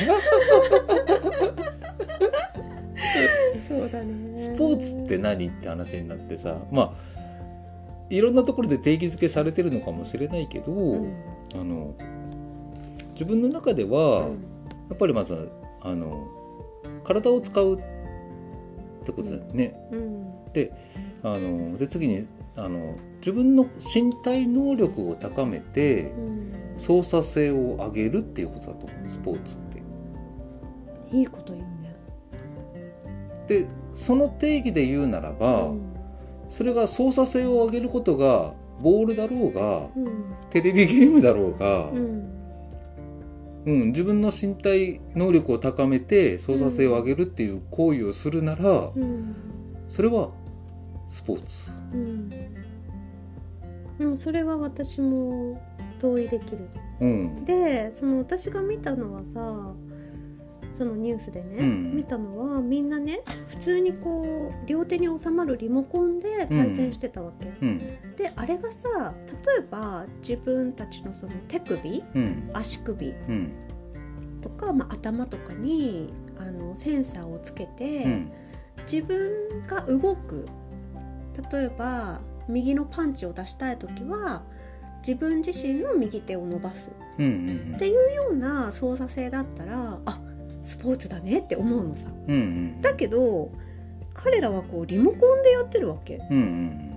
[3.69, 4.37] そうだね。
[4.37, 6.93] スポーツって何って話になってさまあ
[8.11, 11.15] いろんなところで定義づけされてるのかもしれないけど、うん。
[11.55, 11.95] あの
[13.13, 14.33] 自分の中では、うん。
[14.89, 15.53] やっぱりまず
[15.83, 16.27] あの
[17.05, 17.79] 体を使うっ
[19.05, 19.89] てことだよね。
[19.93, 20.25] うん
[21.25, 26.65] あので次にあの自分の身体能力を高めてうん。
[26.77, 29.09] 操作性を上げるっていうことだと思う。
[29.09, 29.83] スポーツって。
[31.17, 31.97] いいこと言うね。
[33.47, 35.95] でその定義で言うならば、うん。
[36.49, 40.35] それが操作性を上げることがボールだろうがうん。
[40.51, 42.31] テレビゲームだろうが、うん。
[43.67, 49.37] うん、自分の身体能力を高めて操作性を上げるっていう行為をするなら、うん。
[49.89, 50.31] それは
[51.09, 51.71] スポーツ。
[51.93, 52.31] うん。
[53.99, 55.61] うんそれは私も
[56.01, 56.69] 同意できる。
[57.01, 57.45] うん。
[57.45, 59.75] でその私が見たのはさ
[60.73, 61.97] そのニュースでね、うん。
[61.97, 67.79] 見たのはみんなね普通にこう両手に収まるリモコンで対戦してたわけ、うん。
[68.17, 72.51] であれがさ例えば自分たちのその手首うん。
[72.53, 73.53] 足首うん。
[74.41, 78.33] とか、まあ、頭とかにあのセンサーをつけて、うん。
[78.91, 80.47] 自分が動く
[81.53, 84.43] 例えば右のパンチを出したい時は
[85.07, 86.91] 自分自身の右手を伸ばす。
[87.19, 87.29] うんう
[87.73, 90.21] んっていうような操作性だったらあ
[90.65, 92.07] スポーツだねって思うのさ。
[92.27, 92.39] うんう
[92.79, 93.51] んだけど
[94.15, 96.21] 彼らはこうリモコンでやってるわけ。
[96.31, 96.91] うんうん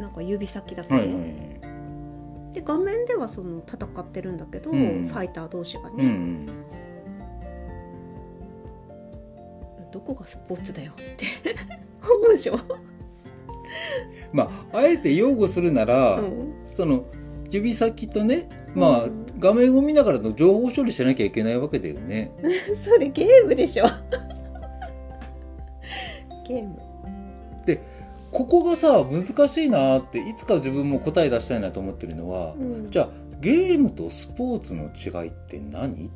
[0.00, 1.54] なんか指先だけで,、はいはい
[2.52, 5.08] で画面ではその戦ってるんだけど、うん。
[5.08, 6.46] ファイター同士がうんうね、ん
[9.94, 11.24] どこがスポーツだよって。
[12.02, 12.58] 思うでしょ、
[14.32, 16.54] まああえて擁護するなら、うん。
[16.66, 17.04] その
[17.48, 22.32] 指先とねまあ、うん画面を見ながらの情報処理しなきゃいけないわけだよね。
[22.82, 23.84] それゲームでしょ。
[26.48, 26.78] ゲーム。
[28.30, 32.90] ここがさ難しいなっていつか自分も答え出したいなと思ってるのは、うん。
[32.90, 33.08] じゃあ
[33.40, 36.10] ゲームとスポーツの違いって何？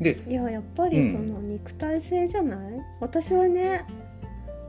[0.00, 2.58] でいややっぱりその肉体性じゃない、
[3.00, 3.84] 私はね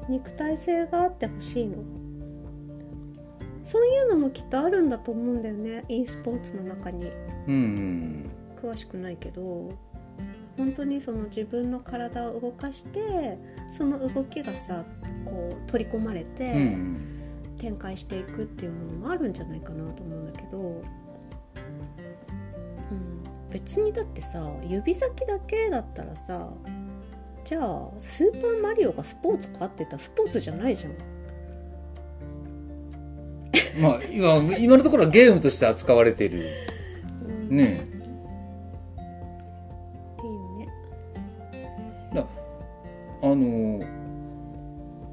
[0.08, 1.78] 肉体性があってほしいの。
[3.64, 5.86] そういうのもきっとあるんだと思うんだよね。
[5.88, 7.12] e スポーツの中に。
[7.48, 8.30] うんうん。
[8.60, 9.72] 詳しくないけど。
[10.58, 13.38] 本当にその自分の体を動かして
[13.72, 14.84] その動きがさ
[15.24, 16.98] こう取り込まれて、うんうん。
[17.60, 20.84] 展開していくっていうものもあるんじゃないかなと思うんだけど、うん、
[23.52, 26.50] 別にだってさ指先だけだったらさ
[27.44, 30.94] じゃあスーパーマリオがスポーツかって言ったらスポーツじゃないじゃん。
[33.82, 36.44] まあ今今のところはゲームとして扱われていう
[37.50, 38.00] ね。
[43.22, 43.82] あの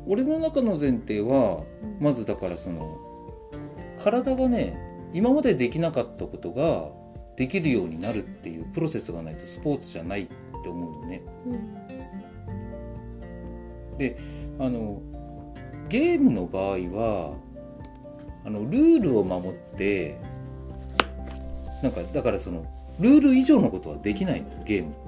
[0.06, 2.96] 俺の中の前提はうんまずだからその
[3.98, 4.78] 体がね
[5.12, 6.90] 今までできなかったことが
[7.36, 10.26] できるようになるっていうプロセスがないとスポーツじゃないっ
[10.62, 11.22] て思うのね。
[11.46, 11.86] うん。
[14.58, 15.00] あの
[15.88, 16.64] ゲームの場合
[16.94, 17.34] は
[18.44, 20.18] あのルールを守って
[21.82, 22.66] なんかだからその
[23.00, 25.06] ルール以上のことはできないのゲームって。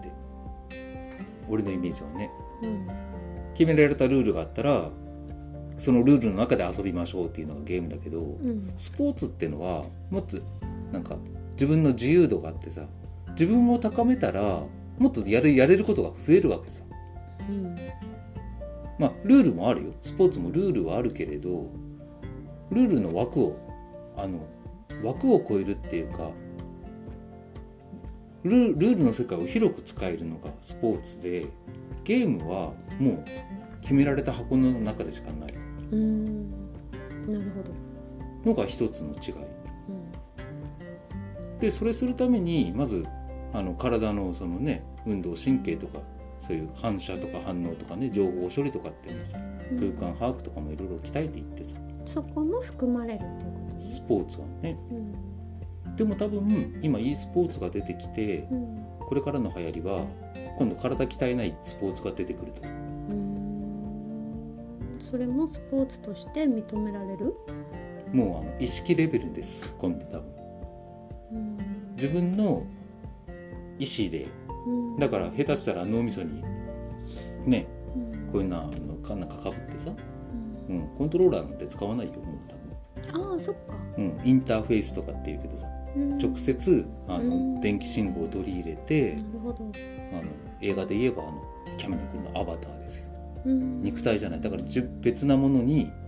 [1.51, 2.31] 俺のイメージはね。
[2.63, 2.87] うん。
[3.55, 4.91] 決められたルールがあったら
[5.75, 8.73] そのルールの中で遊びましょうっていうのがゲームだけどうん。
[8.77, 10.39] スポーツってのはもっと
[10.93, 11.17] なんか
[11.59, 12.83] 自分の自由度があってさ
[13.31, 14.63] 自分を高めたら
[14.99, 16.83] もっとやれやれることが増えるわけさ。
[17.49, 17.77] うん。
[18.99, 19.93] まあルールもあるよ。
[20.01, 21.67] スポーツもルールはあるけれど
[22.71, 23.57] ルールの枠を
[24.17, 24.47] あの
[25.05, 26.31] 枠を超えるっていうか
[28.45, 31.47] ルールールの世界を広く使えるのがスポーツで
[32.05, 33.25] ゲームはもう
[33.83, 35.55] 決められた箱の中でしかない。
[35.91, 36.51] うん。
[37.27, 37.63] なるほ
[38.45, 39.35] ど、のが一つの違い。
[39.35, 39.58] うん
[41.61, 43.07] でそれするためにまず
[43.53, 46.01] あの体のそのね運動神経とか
[46.41, 49.39] そういう反射とか反応とかね情報処理とかっていうのはさ
[49.79, 51.77] 空間把握とかもいろいろ鍛えていってさ。
[52.05, 53.83] そこも含まれるっていうことね。
[53.93, 54.79] スポーツはね。
[55.87, 55.97] うん。
[55.97, 58.85] でも多分今 e スポーツが出てきてうん。
[59.01, 60.07] これからの流行りは
[60.59, 62.63] 今度体鍛えないスポーツが出てくると。
[62.63, 62.79] うん。
[64.99, 67.35] それもスポーツとして認められる、
[68.13, 69.75] もうあの意識レベルです。
[69.79, 70.33] 今度多分。
[70.33, 70.38] うん
[71.99, 72.65] 自分の
[73.79, 74.29] 意思で
[74.67, 74.97] うん。
[74.99, 76.43] だから下手したら脳みそに
[77.45, 78.33] ねうん。
[78.33, 79.91] こういうのあのかなんかかぶってさ、
[80.69, 80.77] うん。
[80.77, 82.25] うん、コントローラーなんて使わないよもう
[83.13, 86.19] 多ああそっか、分、うん、インターフェースとかっていうけどさうん。
[86.19, 87.61] 直接あの、うん。
[87.61, 89.71] 電気信号を取り入れてなるほど、
[90.13, 90.23] あの
[90.61, 91.43] 映画で言えばあの
[91.77, 93.07] キャメロン君のアバターですよ。
[93.47, 93.83] うん。
[93.83, 94.41] 肉体じゃない。
[94.41, 94.63] だから
[95.01, 96.08] 別なものにうん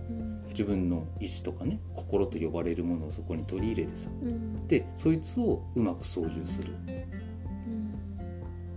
[0.51, 4.67] 自分の意志とかね心と呼ばれるものをそこに取り入れてさうん。
[4.67, 6.73] でそいつをうまく操縦する。
[6.87, 7.93] うん。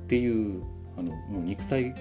[0.04, 0.62] っていう
[0.96, 2.00] あのもう肉体か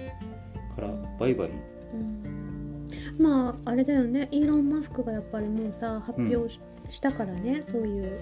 [0.78, 1.50] らバイバイ。
[1.50, 2.88] うん。
[3.18, 4.28] まああれだよね。
[4.30, 6.48] イーロン・マスクがやっぱりもうさ発表
[6.88, 8.20] し,、たからねそういう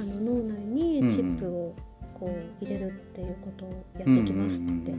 [0.00, 1.74] あの脳内にチップを
[2.18, 4.92] こう入れるっていうことをやっていきますって、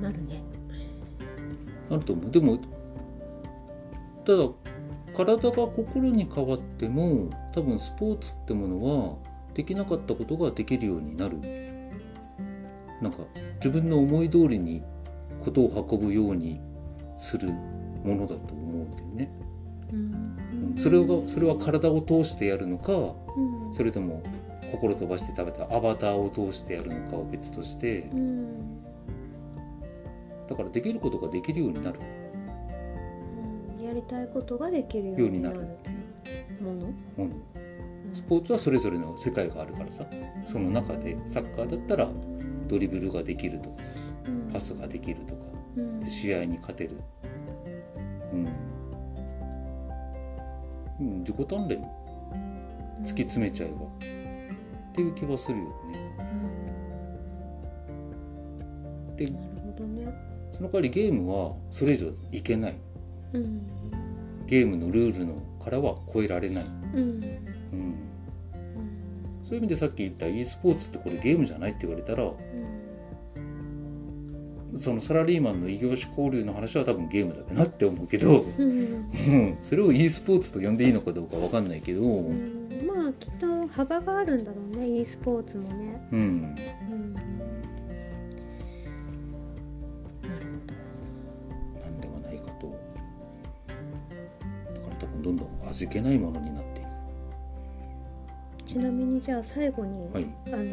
[0.00, 0.51] なるね
[1.90, 2.30] なると思う。
[2.30, 2.58] でも
[4.24, 4.48] ただ
[5.14, 9.16] 体が心に変わっても多分スポーツってものは
[9.54, 11.38] できなかったことができるようになる。
[13.02, 13.18] なんか
[13.56, 14.82] 自分の思い通りに
[15.44, 16.60] ことを運ぶように
[17.18, 19.32] するものだと思うんだよね、
[19.92, 20.36] うん
[20.70, 20.76] うん。
[20.76, 23.74] それがそれは体を通してやるのかうん。
[23.74, 24.22] それとも
[24.70, 28.81] 心飛ばして食べたアバターを通してやるのかは別としてうん
[30.48, 32.00] だからできることができるようになる。
[32.00, 32.22] うん
[33.92, 35.60] やりたいことができるよようになる
[36.60, 36.94] もの、もの。
[37.18, 37.32] うん。
[38.14, 40.06] スポーツはそれぞれの世界があるからさ。
[40.46, 42.10] その中でサッカーだったら
[42.68, 43.90] ドリブルができるとかさ
[44.26, 44.50] うん。
[44.52, 45.40] パスができるとか
[45.76, 46.00] うん。
[46.00, 46.96] で試合に勝てる。
[48.32, 48.48] うん、
[51.00, 51.82] うん、自己鍛錬。
[53.02, 53.84] 突き詰めちゃえば。
[53.84, 55.72] っていう気はするよね。
[59.16, 59.32] で
[60.62, 62.76] その代わりゲームはそれ以上いけない。
[63.32, 63.62] うん
[64.46, 67.00] ゲームのルールのからは超えられない、うん。
[67.00, 67.94] うん、
[69.42, 72.30] そういう意味でさっき言った e スポーツってこれゲームじゃないって言われたら
[74.76, 78.68] そのサラリーマンの異業種交流の話は多分ゲームだなって思うけど、うん。
[78.68, 82.86] うんそれを e スポーツと呼んでいいのかどうかわかんないけど、ううんん。
[82.86, 86.08] まあきっと幅があるんだろうね e スポーツもね。
[86.12, 86.54] うん
[95.86, 96.88] 分どんどん味気ないものになっていく
[98.64, 100.26] ちなみにじゃあ最後に、はい。
[100.52, 100.64] あの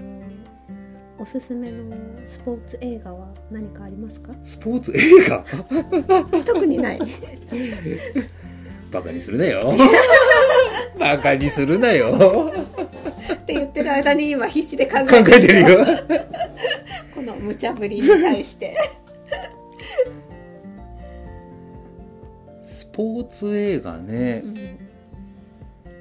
[1.22, 1.95] おすすめの
[2.26, 4.32] スポーツ映画は何かありますか？
[4.45, 5.43] スポーツ映画？
[6.45, 6.99] 特にない。
[8.89, 9.74] バカにするなよ。
[10.97, 12.51] バカにするなよ。
[13.34, 15.86] って言ってる間に今必死で考考えてるよ。
[17.14, 18.78] この無茶ぶりに対して。
[22.64, 24.41] スポーツ映画ね。
[24.45, 24.79] うん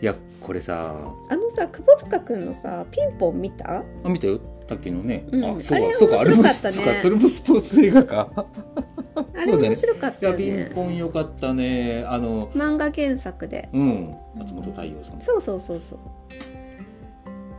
[0.00, 0.94] いやこれさ。
[1.28, 3.78] あのさ窪塚くんのさピンポン見た？
[4.04, 4.40] あ見たよ。
[4.68, 5.44] さっきのね、うん。
[5.44, 8.28] あそうかそうかあれも そうかそれもスポーツ映画か。
[8.36, 12.04] あれ面白かっいやピンポンよかったね。
[12.06, 13.68] あの漫画原作で。
[13.72, 14.14] うん。
[14.36, 15.18] 松本太陽さん。
[15.18, 15.98] いそうそうそうそう。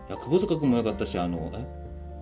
[0.10, 1.52] や窪塚君もよかったしあの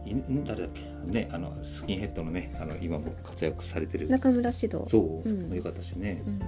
[0.05, 0.09] え？
[0.09, 0.43] いん？
[0.45, 0.82] 誰だっけ？
[1.11, 4.07] ねあのスキンヘッドのねあの今も活躍されてる。
[4.09, 4.84] 中村獅童。
[4.88, 5.53] そう、うん。
[5.53, 6.24] よかったしね。
[6.26, 6.39] うん。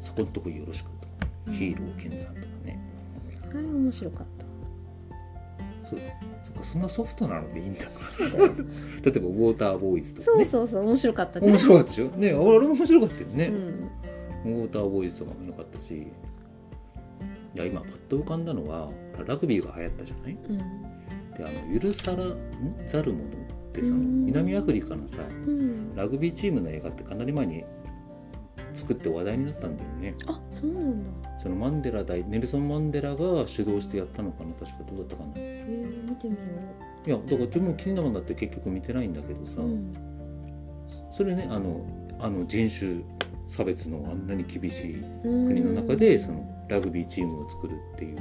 [0.00, 1.07] そこんとこよろしくと
[1.50, 2.80] ヒーロー健さんとかね。
[3.50, 4.26] あれ面白かっ
[5.88, 5.98] そう。
[6.42, 7.84] そっかそんなソフトなのでいいんだ。
[7.84, 8.52] たそうだよ。
[9.02, 10.44] 例えばウォーターボーイズとかね。
[10.44, 11.46] そうそうそう面白かったね。
[11.48, 12.08] 面白かったでしょ？
[12.10, 13.46] ねあれも面白かったよね、
[14.44, 14.60] うん。
[14.60, 15.94] ウォーターボーイズとかも良かったし。
[15.94, 18.90] いや今パッと浮かんだのは
[19.26, 20.38] ラグビーが流行ったじゃない？
[20.48, 20.58] うん。
[20.58, 20.64] で
[21.40, 22.36] あの許さらん？
[22.86, 23.28] ざる者っ
[23.72, 24.26] てそのうん。
[24.26, 25.96] 南アフリカのさうん。
[25.96, 27.64] ラグビーチームの映画ってかなり前に
[28.78, 30.14] 作って話題になったんだよね。
[30.26, 31.28] あそうなんだ。
[31.38, 34.52] そのマンデラ大ネルソン・マンデラが主導してやったのかな？
[34.54, 35.30] 確かどうだったかな。
[35.30, 36.40] へえ見てみよ
[37.06, 39.92] いやだから自分も気になるんだって結局見てないんだけどさ、ううん。
[41.10, 41.86] それねあの
[42.18, 43.02] あの人種
[43.46, 48.18] 差別のあんなに厳しい国国の中でそのラグビーチームを作るっていう、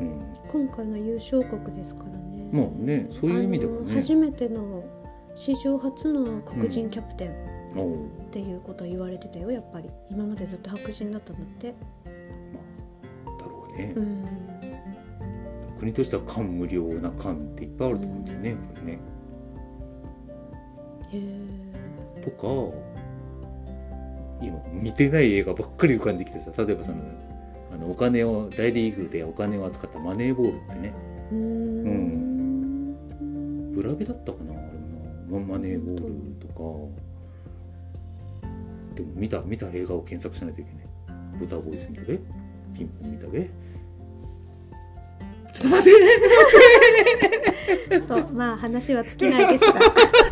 [0.00, 0.20] うん、
[0.52, 2.48] 今回の優勝国ですからね。
[2.52, 4.84] まあねそういう意味ではあのね初めての
[5.34, 7.34] 史上初の黒人キャプテン
[7.82, 9.88] っていうことは言われてたよやっぱり。
[10.10, 11.74] 今までずっと白人だったんだって。
[13.38, 14.24] だろうね、うん。
[15.78, 18.98] 国としては感無量な感っていっぱいあると思うんだよね、これね。
[21.10, 22.22] へえ。
[22.22, 22.46] とか
[24.42, 26.98] 今見てない映画ばっかり浮かんできてさ例えばその
[27.72, 30.92] あのお金を大リーグでお金を扱ったマネーボールってね。
[31.32, 32.16] うーん。
[33.72, 34.62] ブラビだったかなあれ
[35.30, 35.46] もな。
[35.46, 36.54] マネーボールとか
[38.96, 40.86] でも見た見た映画を検索しないといけない。
[41.38, 42.18] ウォーターボーイズ見たべ
[42.74, 45.92] ピンポン見たべちょっと待っ
[47.90, 48.00] て。
[48.08, 49.74] とまあ話は尽きないですが。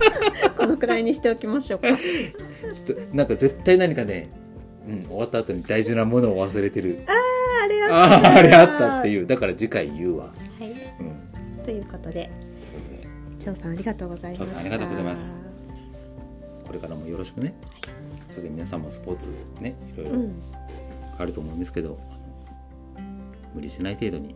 [0.56, 1.88] このくらいにしておきましょうか。
[1.88, 4.30] ちょっとなんか絶対何かね、
[4.88, 7.00] うん、終わった後に大事なものを忘れてる。
[7.06, 9.26] あれああーあれあったっていう。
[9.26, 10.26] だから次回言うわ。
[10.26, 10.32] は
[10.64, 10.72] い。
[11.00, 11.04] う
[11.60, 11.64] ん。
[11.64, 12.30] ということで
[13.44, 14.54] 張さんありがとうございました。
[14.54, 15.36] 張さんありがとうございます。
[16.66, 17.54] これからもよろしくね。
[17.82, 17.88] そ
[18.40, 19.30] して皆さんもスポーツ
[19.60, 20.42] ねいろいうろん。
[21.18, 21.98] あると思うんですけど、
[23.54, 24.34] 無理しない程度に。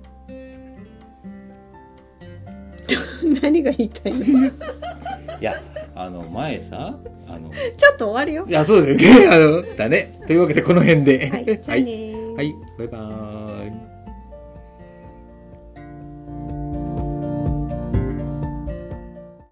[3.43, 4.47] 何が言いたいの？
[5.41, 5.61] いや
[5.95, 6.97] あの前さ
[7.29, 8.47] あのちょっと終わるよ。
[8.49, 9.29] いやそうだよね。
[9.29, 10.21] あのだね。
[10.27, 11.29] というわけでこの辺で。
[11.29, 12.35] はいじゃあねー。
[12.35, 13.48] はい、はい、バイバーイ